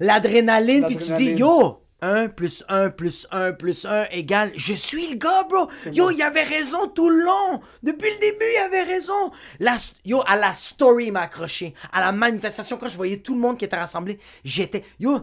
[0.00, 4.52] l'adrénaline, puis tu dis, yo, 1 plus 1 plus 1 plus 1 égale.
[4.54, 5.68] Je suis le gars, bro.
[5.92, 7.60] Yo, il avait raison tout le long.
[7.82, 9.32] Depuis le début, il avait raison.
[9.60, 11.74] La, yo, à la story, il m'a accroché.
[11.92, 14.84] À la manifestation, quand je voyais tout le monde qui était rassemblé, j'étais.
[15.00, 15.20] Yo,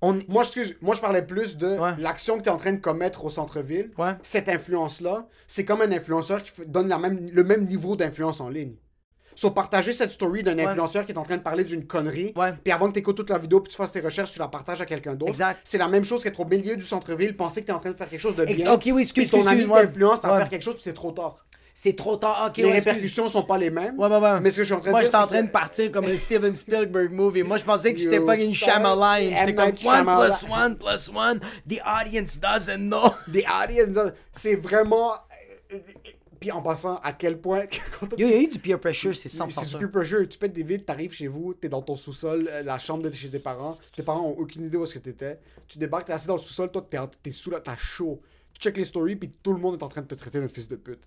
[0.00, 0.18] on.
[0.28, 1.94] Moi je, moi, je parlais plus de Ouais.
[1.98, 3.90] l'action que tu es en train de commettre au centre-ville.
[3.98, 4.12] Ouais.
[4.22, 8.48] Cette influence-là, c'est comme un influenceur qui donne la même, le même niveau d'influence en
[8.48, 8.74] ligne.
[9.38, 12.54] Sur partager cette story d'un influenceur qui est en train de parler d'une connerie, Ouais.
[12.64, 14.48] puis avant que tu écoutes toute la vidéo puis tu fasses tes recherches, tu la
[14.48, 15.30] partages à quelqu'un d'autre.
[15.30, 15.60] Exact.
[15.62, 17.92] C'est la même chose qu'être au milieu du centre-ville, penser que tu es en train
[17.92, 18.72] de faire quelque chose de bien.
[18.72, 21.44] ok, oui, excuse, ton ami t'influence à faire quelque chose, puis c'est trop tard.
[21.72, 22.46] C'est trop tard.
[22.48, 22.86] Ok, Les ouais, excuse.
[22.86, 23.96] répercussions sont pas les mêmes.
[23.96, 24.40] Ouais, ouais, ouais.
[24.40, 25.52] Mais ce que je suis en train de Moi, dire, j'étais en train que- de
[25.52, 27.44] partir comme un Steven Spielberg movie.
[27.44, 29.30] Moi, je pensais que j'étais fucking Shyamalan.
[29.38, 30.34] J'étais comme 1 Shyamalan.
[30.34, 31.38] plus 1 plus 1.
[31.68, 33.14] The audience doesn't know.
[33.28, 35.12] Des audience, c'est vraiment.
[36.40, 37.66] Puis en passant, à quel point.
[38.00, 40.28] quand il y a eu du peer pressure, c'est 100% C'est du peer pressure.
[40.28, 43.10] Tu pètes des vides, t'arrives chez vous, t'es dans ton sous-sol, euh, la chambre de
[43.10, 43.76] chez tes parents.
[43.94, 45.40] Tes parents ont aucune idée où est-ce que t'étais.
[45.66, 46.86] Tu débarques, t'es assis dans le sous-sol, toi,
[47.22, 48.20] t'es, sous la, t'as chaud.
[48.52, 50.48] Tu check les stories, puis tout le monde est en train de te traiter d'un
[50.48, 51.04] fils de pute.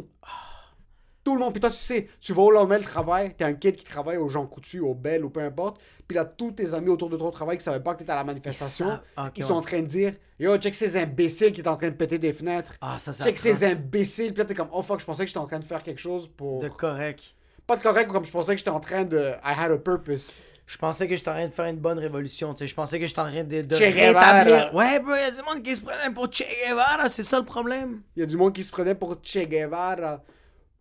[1.23, 1.53] Tout le monde.
[1.53, 4.17] Puis toi, tu sais, tu vas au lendemain le travail, t'es un kid qui travaille
[4.17, 5.79] aux gens coutus, au Bell ou peu importe.
[6.07, 8.11] Puis là, tous tes amis autour de toi au travail qui savaient pas que t'étais
[8.11, 9.47] à la manifestation, ok, ils ouais.
[9.47, 12.17] sont en train de dire Yo, check ces imbéciles qui est en train de péter
[12.17, 12.75] des fenêtres.
[12.81, 13.23] Ah, ça, ça.
[13.23, 14.33] check ces imbéciles.
[14.33, 16.01] Puis là, t'es comme Oh fuck, je pensais que j'étais en train de faire quelque
[16.01, 16.61] chose pour.
[16.61, 17.35] De correct.
[17.67, 19.33] Pas de correct, comme je pensais que j'étais en train de.
[19.43, 20.41] I had a purpose.
[20.65, 22.67] Je pensais que j'étais en train de faire une bonne révolution, tu sais.
[22.67, 24.73] Je pensais que j'étais en train de, de rétablir.
[24.73, 27.37] Ouais, bro, il y a du monde qui se prenait pour Che Guevara, c'est ça
[27.37, 28.01] le problème.
[28.15, 30.23] Il y a du monde qui se prenait pour Che Guevara.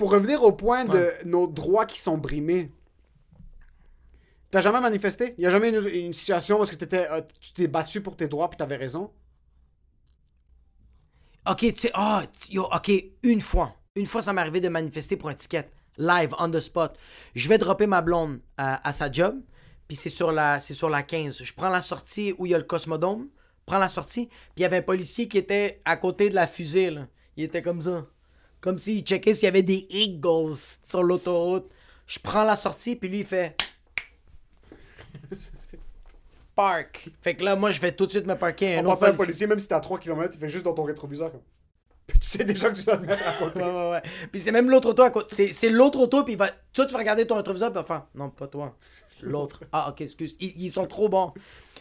[0.00, 1.18] Pour revenir au point de Ouais.
[1.26, 2.72] nos droits qui sont brimés.
[4.50, 5.34] T'as jamais manifesté?
[5.36, 8.16] Il y a jamais une, une situation où que t'étais, euh, tu t'es battu pour
[8.16, 9.12] tes droits puis t'avais raison?
[11.46, 12.90] Ok, tu sais, ah, yo, ok,
[13.24, 13.74] une fois.
[13.94, 15.70] Une fois, ça m'est arrivé de manifester pour un ticket.
[15.98, 16.96] Live, on the spot.
[17.34, 19.38] Je vais dropper ma blonde à, à sa job,
[19.86, 21.42] puis c'est sur, la, c'est sur la 15.
[21.44, 23.28] Je prends la sortie où il y a le Cosmodome.
[23.66, 26.46] prends la sortie, puis il y avait un policier qui était à côté de la
[26.46, 27.06] fusée, là.
[27.36, 28.06] Il était comme ça.
[28.60, 30.54] Comme s'il checkait s'il y avait des Eagles
[30.84, 31.70] sur l'autoroute.
[32.06, 33.56] Je prends la sortie, puis lui, il fait.
[36.56, 37.08] Park.
[37.22, 39.06] Fait que là, moi, je vais tout de suite me parquer un En autre passant,
[39.06, 39.26] un policier.
[39.26, 41.30] policier, même si t'es à 3 km, il fait juste dans ton rétroviseur.
[41.30, 41.40] Comme...
[42.06, 43.60] Puis tu sais déjà que tu dois te mettre à côté.
[43.62, 44.02] Ouais, ouais, ouais.
[44.32, 45.52] Puis c'est même l'autre auto à côté.
[45.52, 46.50] C'est, l'autre auto, puis il va.
[46.72, 48.06] Toi, tu vas regarder ton rétroviseur, puis faire.
[48.14, 48.76] Non, pas toi.
[49.22, 49.62] L'autre.
[49.72, 50.36] Ah, ok, excuse.
[50.40, 51.32] Ils, ils sont trop bons.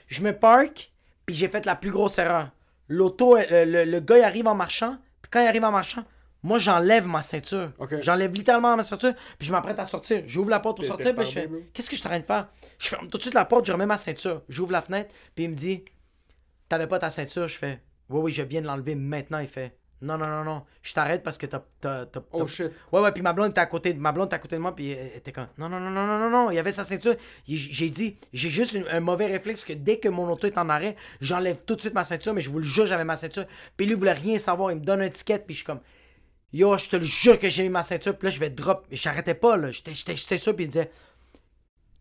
[0.08, 0.92] Je me parque,
[1.26, 2.50] puis j'ai fait la plus grosse erreur.
[2.88, 6.04] L'auto, euh, le, le gars, il arrive en marchant, puis quand il arrive en marchant,
[6.42, 7.72] moi, j'enlève ma ceinture.
[8.02, 10.24] J'enlève littéralement ma ceinture, puis je m'apprête à sortir.
[10.26, 11.50] J'ouvre la porte pour sortir, puis je fais.
[11.74, 12.48] Qu'est-ce que je suis en train de faire?
[12.78, 14.42] Je ferme tout de suite la porte, je remets ma ceinture.
[14.50, 15.84] J'ouvre la fenêtre, puis il me dit
[16.70, 17.48] T'avais pas ta ceinture?
[17.48, 19.40] Je fais Oui, oui, je viens de l'enlever maintenant.
[19.40, 21.60] Il fait Non, non, non, non, je t'arrête parce que t'as.
[21.82, 22.72] t'as- Oh shit.
[22.94, 24.62] Ouais, ouais, puis ma blonde était à côté de, ma blonde était à côté de
[24.62, 26.72] moi, puis elle était comme, non, non, non, non, non, non, non, il y avait
[26.72, 27.16] sa ceinture.
[27.46, 30.70] J'ai dit, j'ai juste une- un mauvais réflexe que dès que mon auto est en
[30.70, 33.46] arrêt, j'enlève tout de suite ma ceinture, mais je vous le jure, j'avais ma ceinture.
[33.76, 35.82] Puis lui, il voulait rien savoir, il me donne un ticket, puis je suis comme,
[36.54, 38.86] yo, je te le jure que j'ai mis ma ceinture, puis là, je vais drop.
[38.90, 40.92] Mais j'arrêtais pas, là, j'étais j'étais- j'étais sûr, puis il me disait,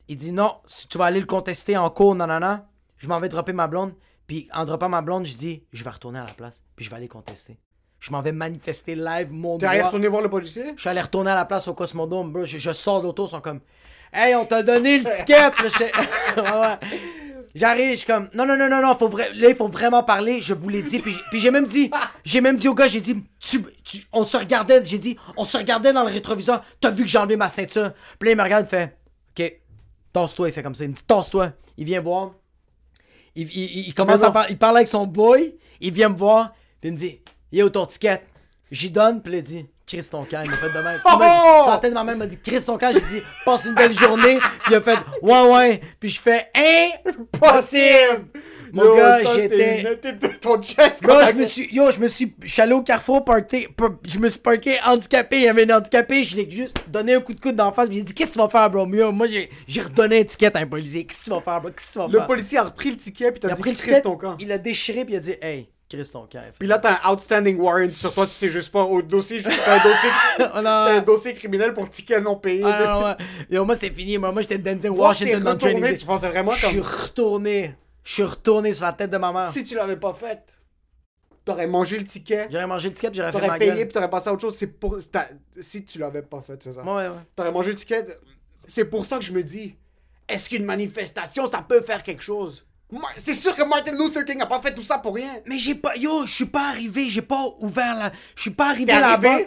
[0.09, 2.61] il dit, non, si tu vas aller le contester en cours, non, non, non,
[2.97, 3.95] je m'en vais dropper ma blonde,
[4.27, 6.91] puis en droppant ma blonde, je dis, je vais retourner à la place, puis je
[6.91, 7.59] vais aller contester.
[8.01, 10.73] Je m'en vais manifester live mon T'es allé retourner voir le policier?
[10.77, 12.45] Je suis allé retourner à la place au Cosmodome, bro.
[12.45, 13.61] Je, je sors de l'auto, ils sont comme
[14.13, 15.51] Hey, on t'a donné le ticket!
[16.37, 16.79] Ouais, ouais.
[17.55, 20.03] J'arrive, je suis comme Non, non, non, non, non, faut vra- là, il faut vraiment
[20.03, 20.41] parler.
[20.43, 20.99] Je vous l'ai dit.
[20.99, 21.91] Puis, puis j'ai même dit,
[22.25, 25.45] j'ai même dit au gars, j'ai dit, tu, tu- on se regardait, j'ai dit, on
[25.45, 26.63] se regardait dans le rétroviseur.
[26.81, 27.93] T'as vu que j'ai enlevé ma ceinture?
[28.19, 28.97] Puis là, il me regarde, il fait
[29.39, 29.61] Ok,
[30.13, 30.49] tasse-toi.
[30.49, 30.85] Il fait comme ça.
[30.85, 31.53] Il me dit, tasse-toi.
[31.77, 32.33] Il vient voir.
[33.37, 34.49] Il, il- commence à parler.
[34.53, 35.55] Il parle avec son boy.
[35.81, 36.55] Il vient me voir.
[36.81, 37.21] Puis il me dit
[37.53, 38.23] Yo, ton ticket.
[38.71, 39.23] J'y donne.
[39.23, 40.43] Puis il dit Chris ton camp.
[40.45, 41.01] Il m'a fait de même.
[41.05, 41.79] Oh!
[41.83, 42.91] De ma mère, m'a dit Chris ton camp.
[42.93, 44.39] J'ai dit Passe une belle journée.
[44.65, 45.81] Puis il a fait Ouais, ouais.
[45.99, 46.89] Puis je fais Hein?
[47.33, 48.27] Possible!
[48.73, 49.99] Mon Yo, gars, j'étais-
[50.43, 53.93] Ton chest, quand je me suis, yo, je me suis, allé au carrefour parqué, par-
[54.07, 57.21] je me suis parqué handicapé, il y avait un handicapé, je l'ai juste donné un
[57.21, 58.87] coup de coude d'en face, puis j'ai dit, qu'est-ce que tu vas faire, bro?
[58.87, 59.27] Yo, moi,
[59.67, 61.71] j'ai, redonné un ticket à un policier, qu'est-ce que tu vas faire, bro?
[61.71, 62.27] Qu'est-ce que tu vas Le faire?
[62.27, 64.37] policier a repris le ticket, puis t'as dit le ticket, ton camp.
[64.39, 66.29] il a déchiré, puis il a dit, hey, Chris ton.
[66.59, 69.51] Puis là, t'as un outstanding warrant sur toi, tu sais juste pas au dossier, t'as
[69.81, 70.11] un dossier,
[70.41, 72.63] Oh t'as un dossier criminel pour ticket non payé.
[72.65, 73.57] ah, non, ouais.
[73.57, 76.67] Yo, moi, c'est fini, moi, moi j'étais t'es Washington dans retourné, tu pensais vraiment Je
[76.67, 76.87] suis comme...
[76.87, 77.75] retourné,
[78.05, 79.51] je suis retourné sur la tête de ma mère.
[79.51, 80.63] Si tu l'avais pas fait,
[81.47, 83.85] t'aurais mangé le ticket, J'aurais mangé le ticket, puis j'aurais fait t'aurais ma payé, gueule.
[83.85, 84.57] puis t'aurais passé à autre chose.
[84.57, 84.99] C'est pour...
[85.59, 86.83] Si tu l'avais pas fait, c'est ça.
[86.83, 87.15] Ouais, ouais.
[87.35, 88.07] T'aurais mangé le ticket.
[88.67, 89.75] C'est pour ça que je me dis,
[90.29, 92.67] est-ce qu'une manifestation, ça peut faire quelque chose?
[93.19, 95.29] C'est sûr que Martin Luther King a pas fait tout ça pour rien.
[95.47, 98.71] Mais j'ai pas, yo, je suis pas arrivé, j'ai pas ouvert la, je suis pas
[98.71, 99.39] arrivé là-bas.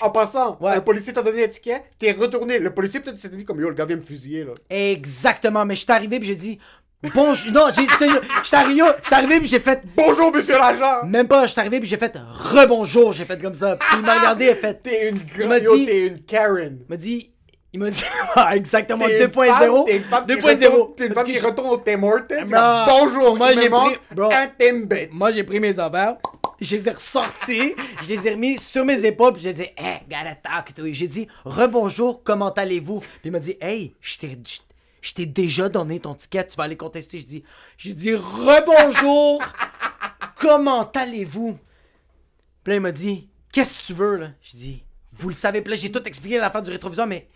[0.00, 0.72] en passant, Ouais.
[0.72, 2.58] un policier t'a donné un ticket, t'es retourné.
[2.58, 4.52] Le policier peut-être s'était dit comme yo, le gars vient me fusiller là.
[4.70, 6.58] Exactement, mais je suis arrivé puis j'ai dit
[7.14, 7.52] bonjour.
[7.52, 11.04] Non, j'ai- je suis arrivé, arrivé puis j'ai fait Bonjour monsieur l'agent!
[11.06, 13.76] même pas, je suis arrivé puis j'ai fait rebonjour, j'ai fait comme ça.
[13.76, 16.78] Puis il m'a regardé, il a fait T'es une dit- t'es une Karen.
[16.80, 17.30] il m'a dit
[17.76, 18.02] il m'a dit
[18.36, 19.46] Ah, exactement T'es une 2.0.
[19.46, 20.66] femme- T'es une femme qui 2.0.
[20.70, 22.88] retourne- T'es une femme qui je- retourne au Tim Hortons.
[22.88, 23.98] Bonjour, moi, j'ai pris-
[24.32, 25.08] un Timbit.
[25.12, 26.16] Moi, j'ai pris mes affaires,
[26.60, 29.98] je les ai ressortis, je les ai remis sur mes épaules, puis j'ai dit, hey,
[30.08, 30.84] gotta talk to.
[30.90, 33.00] J'ai dit, rebonjour, comment allez-vous?
[33.00, 34.60] Puis il m'a dit, hey, je t'ai, je-
[35.02, 37.20] je t'ai déjà donné ton ticket, tu vas aller contester.
[37.20, 37.44] Je dis,
[37.78, 39.42] j'ai dit, rebonjour,
[40.40, 41.58] comment allez-vous?
[42.64, 44.28] Puis là, il m'a dit, qu'est-ce que tu veux, là?
[44.42, 47.28] J'ai dit, vous le savez, puis là, j'ai tout expliqué l'affaire du rétroviseur, mais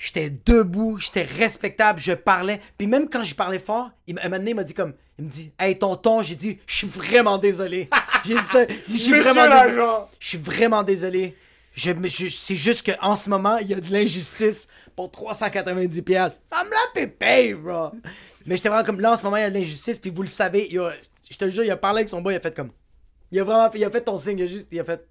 [0.00, 2.58] j'étais debout, j'étais respectable, je parlais.
[2.78, 5.30] Puis même quand je parlais fort, il, m'a- donné, il m'a dit comme, il me
[5.30, 7.88] dit, hey, tonton, j'ai dit, je suis vraiment désolé.
[8.24, 9.82] j'ai dit ça, je suis vraiment désolé.
[10.18, 11.36] Je suis vraiment désolé.
[11.74, 11.92] Je,
[12.30, 16.40] c'est juste qu'en ce moment, il y a de l'injustice pour 390 pièces.
[16.52, 17.90] Ça me l'a pépé, bro.
[18.46, 20.22] Mais j'étais vraiment comme là en ce moment, il y a de l'injustice, puis vous
[20.22, 20.92] le savez, il a-
[21.30, 22.70] je te le jure, il a parlé avec son boy, il a fait comme.
[23.30, 25.06] Il a vraiment fait, il a fait ton signe, il a juste, il a fait.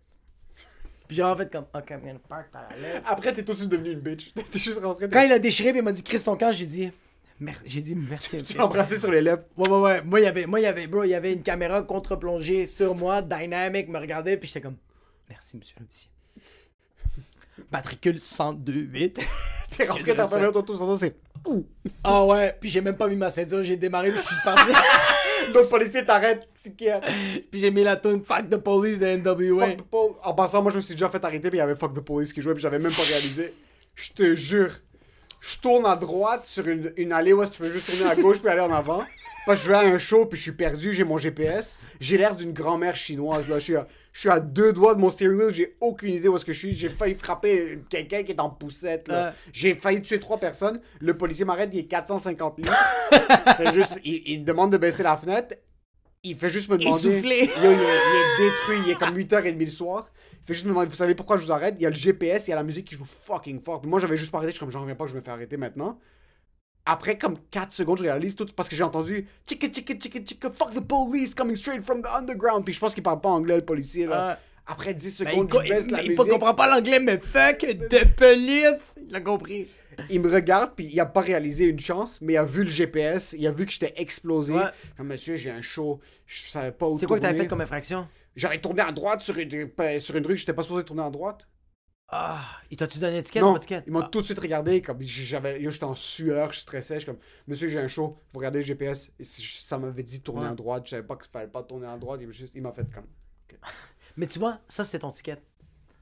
[1.09, 3.01] Puis j'ai vraiment fait comme, ok, I'm gonna park parallèle.
[3.03, 4.31] Après, t'es tout de suite devenu une bitch.
[4.51, 5.09] T'es juste rentré.
[5.09, 6.91] Quand il a déchiré, puis il m'a dit, Chris ton camp, j'ai dit,
[7.39, 8.43] merci, j'ai dit merci.
[8.43, 9.41] Tu l'as embrassé sur les lèvres.
[9.57, 10.01] Ouais, ouais, ouais.
[10.03, 12.67] Moi, il y avait, moi, il y avait, bro, il y avait une caméra contre-plongée
[12.67, 14.77] sur moi, dynamic, me regardait, puis j'étais comme,
[15.27, 16.11] merci, monsieur policier.
[17.71, 19.19] Matricule 1028.
[19.75, 21.15] T'es rentré dans auto, tout ça, c'est.
[22.03, 24.71] Ah ouais, puis j'ai même pas mis ma ceinture, j'ai démarré, puis je suis parti.
[25.53, 26.99] L'autre policier t'arrête, ticket.
[27.51, 29.67] puis j'ai mis la tune Fuck the Police de NWA.
[29.67, 30.15] Fuck the police.
[30.23, 32.01] En passant, moi, je me suis déjà fait arrêter, puis il y avait Fuck the
[32.01, 33.53] Police qui jouait, puis j'avais même pas réalisé.
[33.95, 34.71] Je te jure.
[35.41, 38.11] Je tourne à droite sur une, une allée où est-ce que tu peux juste tourner
[38.11, 39.05] à gauche puis aller en avant.
[39.49, 41.75] Parce que je vais à un show, puis je suis perdu, j'ai mon GPS.
[41.99, 43.57] J'ai l'air d'une grand-mère chinoise, là.
[43.57, 46.27] Je suis, à, je suis à deux doigts de mon steering wheel, j'ai aucune idée
[46.27, 46.75] où est-ce que je suis.
[46.75, 49.33] J'ai failli frapper quelqu'un qui est en poussette, là.
[49.51, 50.79] J'ai failli tuer trois personnes.
[50.99, 52.71] Le policier m'arrête, il est 450 livres.
[53.57, 55.55] Fait juste, il, il me demande de baisser la fenêtre.
[56.23, 57.01] il fait juste me demander.
[57.09, 60.11] Il, est, il est détruit, il est comme 8h30 le soir.
[60.43, 61.73] Il fait juste me demander, vous savez pourquoi je vous arrête?
[61.79, 63.81] Il y a le GPS, il y a la musique qui joue fucking fort.
[63.81, 65.21] Puis moi, j'avais juste pas arrêté, je suis comme, j'en reviens pas que je me
[65.21, 65.97] fais arrêter maintenant.
[66.85, 70.49] Après comme 4 secondes, je réalise tout parce que j'ai entendu chicka chicka chicka chicka
[70.49, 72.63] fuck the police coming straight from the underground.
[72.65, 74.37] Puis je pense qu'il parle pas anglais le policier là.
[74.37, 74.39] Ah.
[74.71, 76.23] Après 10 Ben, secondes, il, je baisse la il, musique.
[76.25, 78.95] il comprend pas l'anglais, mais fuck de police.
[79.07, 79.67] Il a compris.
[80.09, 82.69] Il me regarde puis il a pas réalisé une chance, mais il a vu le
[82.69, 84.53] GPS, il a vu que j'étais explosé.
[84.53, 84.61] Ouais.
[84.95, 87.61] Comme monsieur, j'ai un show, je savais pas où C'est quoi que t'avais fait comme
[87.61, 88.07] infraction?
[88.35, 91.03] J'aurais tourné à droite sur une, pas- sur une rue que j'étais pas supposé tourner
[91.03, 91.47] à droite.
[92.11, 93.83] Ah, il t'a-tu donné une étiquette ou d'étiquette?
[93.85, 94.09] ils m'ont Ah.
[94.11, 97.67] tout de suite regardé comme j'avais j'étais en sueur, je stressais, je suis comme monsieur,
[97.67, 100.83] j'ai un show, vous regardez le GPS et ça m'avait dit de tourner à droite,
[100.85, 102.91] je savais pas qu'il fallait pas tourner à droite, il m'a juste- il m'a fait
[102.91, 103.05] comme
[104.17, 105.37] Mais tu vois, ça c'est ton ticket.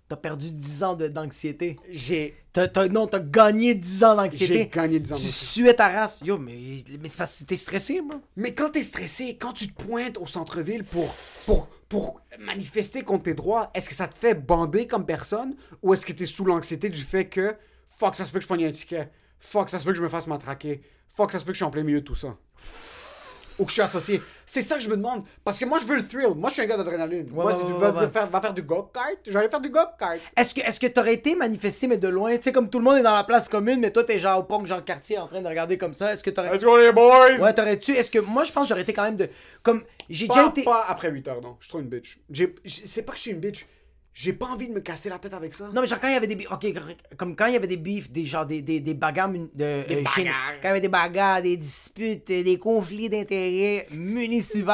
[0.09, 1.77] T'as perdu 10 ans d'anxiété.
[1.89, 4.67] j'ai T'as, t'as- non, t'as gagné 10 ans j'ai d'anxiété.
[4.73, 5.15] gagné 10 ans.
[5.17, 6.21] Tu suais ta race.
[6.23, 6.57] Yo, mais,
[7.01, 8.19] mais c'est parce que t'es stressé, moi.
[8.37, 11.13] Mais quand t'es stressé, quand tu te pointes au centre-ville pour,
[11.45, 15.55] pour, pour manifester contre tes droits, est-ce que ça te fait bander comme personne?
[15.83, 17.55] Ou est-ce que t'es sous l'anxiété du fait que
[17.89, 20.03] fuck, ça se peut que je prenne un ticket, fuck, ça se peut que je
[20.03, 22.15] me fasse matraquer, fuck, ça se peut que je suis en plein milieu de tout
[22.15, 22.37] ça.
[23.59, 24.21] Ou que je suis associé.
[24.45, 25.23] C'est ça que je me demande.
[25.43, 26.35] Parce que moi, je veux le thrill.
[26.35, 27.27] Moi, je suis un gars d'adrénaline.
[27.31, 28.09] moi, ouais, si tu ouais, veux ouais, ouais.
[28.09, 30.19] faire, va faire du go-kart, j'allais faire du go-kart.
[30.35, 32.35] Est-ce que, est-ce que t'aurais été manifesté, mais de loin?
[32.37, 34.39] Tu sais, comme tout le monde est dans la place commune, mais toi, t'es genre
[34.39, 36.13] au pont, genre quartier, en train de regarder comme ça.
[36.13, 36.53] Est-ce que t'aurais.
[36.53, 37.39] Let's go, les boys!
[37.39, 37.91] Ouais, t'aurais-tu.
[37.93, 38.19] Est-ce que.
[38.19, 39.29] Moi, je pense que j'aurais été quand même de.
[39.63, 39.83] Comme.
[40.09, 40.63] J'ai déjà été.
[40.63, 41.57] pas après 8 heures, non.
[41.59, 42.19] Je suis trop une bitch.
[42.65, 43.65] C'est pas que je suis une bitch.
[44.19, 45.69] J'ai pas envie de me casser la tête avec ça.
[45.75, 46.65] Non, mais genre quand il y avait des beefs, ok,
[47.17, 50.03] comme quand il y avait des beefs, des genre des, des, des bagarres, euh, Des
[50.15, 50.53] chez- bagarres.
[50.59, 54.71] quand il y avait des bagarres, des disputes, euh, des conflits d'intérêts municipaux,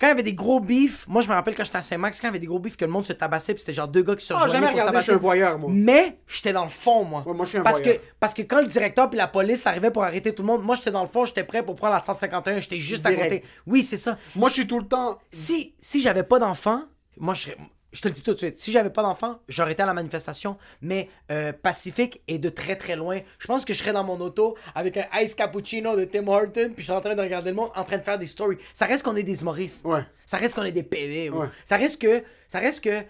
[0.00, 2.20] quand il y avait des gros beefs, moi je me rappelle quand j'étais à Saint-Max,
[2.20, 3.88] quand il y avait des gros beefs que le monde se tabassait, puis c'était genre
[3.88, 5.70] deux gars qui se Ah, rejoignaient jamais pour se regardé, je suis un voyeur, moi.
[5.72, 7.24] Mais j'étais dans le fond, moi.
[7.26, 7.96] Ouais, moi, je suis un parce voyeur.
[8.00, 10.62] que, parce que quand le directeur puis la police arrivaient pour arrêter tout le monde,
[10.62, 13.42] moi j'étais dans le fond, j'étais prêt pour prendre la 151, j'étais juste à côté.
[13.66, 14.16] Oui, c'est ça.
[14.36, 15.18] Moi, je suis tout le temps.
[15.32, 16.84] Si, si j'avais pas d'enfant,
[17.18, 17.56] moi je serais.
[17.92, 19.94] Je te le dis tout de suite, si j'avais pas d'enfant, j'aurais été à la
[19.94, 23.18] manifestation, mais euh, pacifique et de très très loin.
[23.38, 26.70] Je pense que je serais dans mon auto avec un ice cappuccino de Tim Horton,
[26.74, 28.58] puis je suis en train de regarder le monde, en train de faire des stories.
[28.72, 29.84] Ça reste qu'on est des humoristes.
[29.84, 30.04] Ouais.
[30.24, 31.30] Ça reste qu'on est des PD.
[31.30, 31.48] Ouais.
[31.64, 33.02] Ça reste que, ça reste que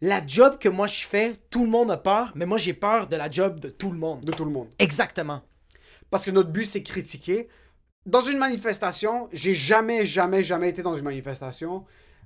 [0.00, 3.08] la job que moi je fais, tout le monde a peur, mais moi j'ai peur
[3.08, 4.24] de la job de tout le monde.
[4.24, 4.68] De tout le monde.
[4.78, 5.42] Exactement.
[6.10, 7.48] Parce que notre but, c'est critiquer.
[8.04, 11.84] Dans une manifestation, j'ai jamais, jamais, jamais été dans une manifestation.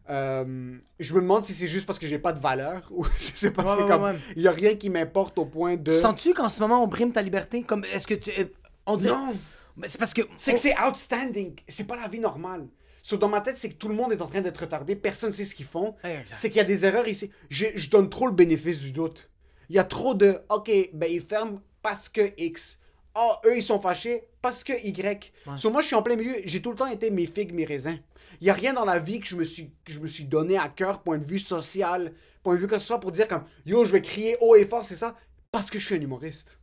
[0.09, 3.33] Euh, je me demande si c'est juste parce que j'ai pas de valeur ou si
[3.35, 4.15] c'est parce Ouais, que ouais, comme ouais.
[4.37, 5.91] il y a rien qui m'importe au point de.
[5.91, 7.63] Sens-tu qu'en ce moment on brime ta liberté?
[7.63, 8.45] Comme est-ce que tu, euh,
[8.87, 9.35] on Non,
[9.77, 11.55] Mais c'est parce que c'est que c'est outstanding.
[11.69, 12.67] C'est pas la vie normale.
[13.03, 14.97] So, dans ma tête, c'est que tout le monde est en train d'être retardé.
[14.97, 15.95] Personne sait ce qu'ils font.
[16.03, 16.23] Ouais.
[16.25, 17.31] C'est qu'il y a des erreurs ici.
[17.51, 19.31] Je, je donne trop le bénéfice du doute.
[19.69, 22.79] Il y a trop de OK, ben ils ferment parce que X.
[23.15, 25.33] Ah, eux, ils sont fâchés parce que Y.
[25.57, 26.35] So, moi, je suis en plein milieu.
[26.45, 27.99] J'ai tout le temps été mes figues, mes raisins.
[28.41, 30.25] Il n'y a rien dans la vie que je me suis, que je me suis
[30.25, 32.13] donné à cœur, point de vue social,
[32.43, 34.65] point de vue que ce soit pour dire comme Yo, je vais crier haut et
[34.65, 35.17] fort, c'est ça?
[35.51, 36.59] Parce que je suis un humoriste.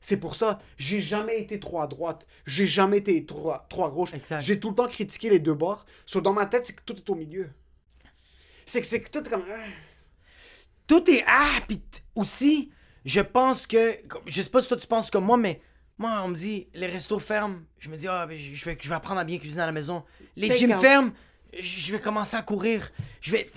[0.00, 3.84] C'est pour ça, j'ai jamais été trop à droite, j'ai jamais été trop à, trop
[3.84, 4.12] à gauche.
[4.38, 5.86] J'ai tout le temps critiqué les deux bords.
[6.06, 7.50] So, dans ma tête, c'est que tout est au milieu.
[8.64, 9.44] C'est que, c'est que tout est comme.
[9.50, 9.66] ah.
[10.86, 11.82] tout est ah puis
[12.14, 12.70] aussi
[13.04, 13.96] je pense que
[14.26, 15.62] je sais pas si toi tu penses comme moi mais
[15.98, 17.56] moi on me dit les restos ferment.
[17.78, 19.72] Je me dis ah ben, je vais je vais apprendre à bien cuisiner à la
[19.72, 20.04] maison.
[20.36, 20.80] Les Take gyms out.
[20.80, 21.10] ferment.
[21.58, 22.90] Je vais commencer à courir.
[23.20, 23.50] Je vais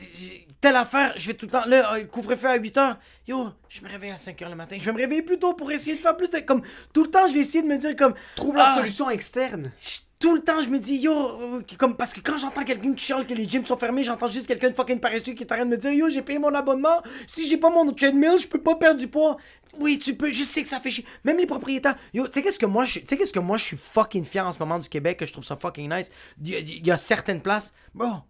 [0.59, 2.99] telle affaire je vais tout le temps là euh, couvre-feu à 8 heures.
[3.27, 4.77] Yo je me réveille à 5 heures le matin.
[4.79, 6.61] Je vais me réveiller plus tôt pour essayer de faire plus de comme
[6.93, 9.71] tout le temps je vais essayer de me dire comme Trouve la ah, solution externe.
[9.81, 12.93] je- tout le temps, je me dis, yo, euh, comme, parce que quand j'entends quelqu'un
[12.93, 15.51] qui chiale que les gyms sont fermés, j'entends juste quelqu'un de fucking paresseux qui est
[15.51, 18.37] en train de me dire, yo, j'ai payé mon abonnement, si j'ai pas mon treadmill,
[18.39, 19.37] je peux pas perdre du poids.
[19.79, 21.05] Oui, tu peux, je sais que ça fait chier.
[21.23, 24.59] Même les propriétaires, yo, tu sais qu'est-ce que moi, je, suis fucking fier en ce
[24.59, 26.11] moment du Québec, que je trouve ça fucking nice?
[26.41, 28.21] Il y a, y a certaines places, bro,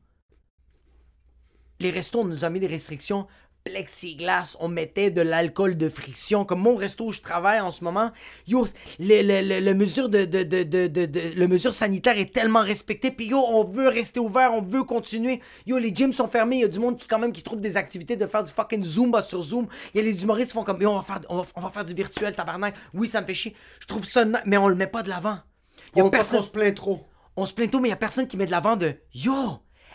[1.81, 3.27] les restos, on nous a mis des restrictions.
[3.63, 6.45] Plexiglas, on mettait de l'alcool de friction.
[6.45, 8.11] Comme mon resto où je travaille en ce moment,
[8.47, 8.65] yo,
[8.99, 12.33] le, le, le- le mesure de, de, de, de, de- de- le mesure sanitaire est
[12.33, 13.11] tellement respecté.
[13.11, 15.41] Puis yo, on veut rester ouvert, on veut continuer.
[15.67, 16.57] Yo, les gyms sont fermés.
[16.57, 18.51] Il y a du monde qui quand même qui trouve des activités de faire du
[18.51, 19.67] fucking Zumba sur Zoom.
[19.93, 21.61] Il y a les humoristes qui font comme yo, on va faire, on va, on
[21.61, 22.73] va faire du virtuel, tabarnak.
[22.93, 23.55] Oui, ça me fait chier.
[23.79, 25.37] Je trouve ça, mais on le met pas de l'avant.
[25.93, 27.01] Il y a On, personne se plaint trop?
[27.35, 29.33] on se plaint tout, mais il y a personne qui met de l'avant de Yo,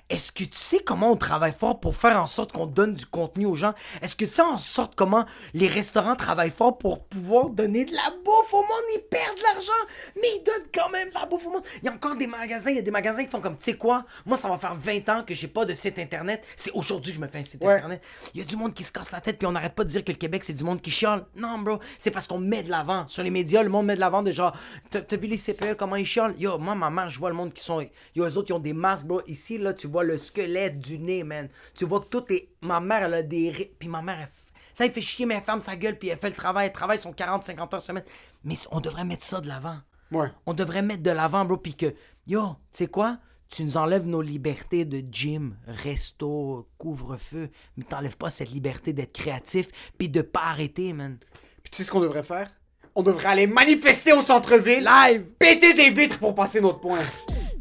[0.08, 3.06] est-ce que tu sais comment on travaille fort pour faire en sorte qu'on donne du
[3.06, 3.74] contenu aux gens?
[4.02, 7.92] Est-ce que tu sais en sorte comment les restaurants travaillent fort pour pouvoir donner de
[7.92, 8.86] la bouffe au monde?
[8.94, 9.72] Ils perdent de l'argent,
[10.20, 11.64] mais ils donnent quand même de la bouffe au monde.
[11.82, 13.64] Il y a encore des magasins, il y a des magasins qui font comme, tu
[13.64, 14.04] sais quoi?
[14.24, 16.44] Moi, ça va faire 20 ans que j'ai pas de site internet.
[16.54, 17.74] C'est aujourd'hui que je me fais un site Ouais.
[17.74, 18.00] internet.
[18.32, 19.88] Il y a du monde qui se casse la tête, puis on n'arrête pas de
[19.88, 21.26] dire que le Québec, c'est du monde qui chiale.
[21.34, 23.08] Non, bro, c'est parce qu'on met de l'avant.
[23.08, 24.52] Sur les médias, le monde met de l'avant de genre,
[24.90, 26.34] t'as t'as vu les CPE, comment ils chialent?
[26.38, 27.80] Yo, moi, ma mère, je vois le monde qui sont.
[28.14, 29.20] Yo, eux autres, ils ont des masques, bro.
[29.26, 31.48] Ici, là, tu vois le squelette du nez, man.
[31.74, 32.48] Tu vois que tout est.
[32.62, 33.74] Ma mère, elle a des.
[33.78, 34.28] Puis ma mère, elle...
[34.72, 36.66] ça, elle fait chier, mais elle ferme sa gueule, puis elle fait le travail.
[36.66, 38.04] Elle travaille son 40-50 heures semaine.
[38.44, 39.78] Mais on devrait mettre ça de l'avant.
[40.12, 40.28] Ouais.
[40.46, 41.94] On devrait mettre de l'avant, bro, puis que,
[42.26, 43.18] yo, tu sais quoi?
[43.48, 49.12] Tu nous enlèves nos libertés de gym, resto, couvre-feu, mais t'enlèves pas cette liberté d'être
[49.12, 51.18] créatif, puis de pas arrêter, man.
[51.62, 52.50] Puis tu sais ce qu'on devrait faire?
[52.94, 54.84] On devrait aller manifester au centre-ville.
[54.84, 55.26] Live!
[55.38, 57.00] Péter des vitres pour passer notre point.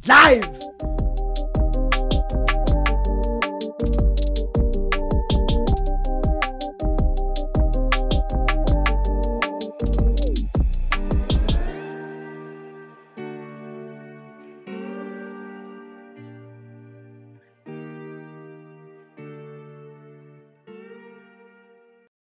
[0.05, 1.04] Live!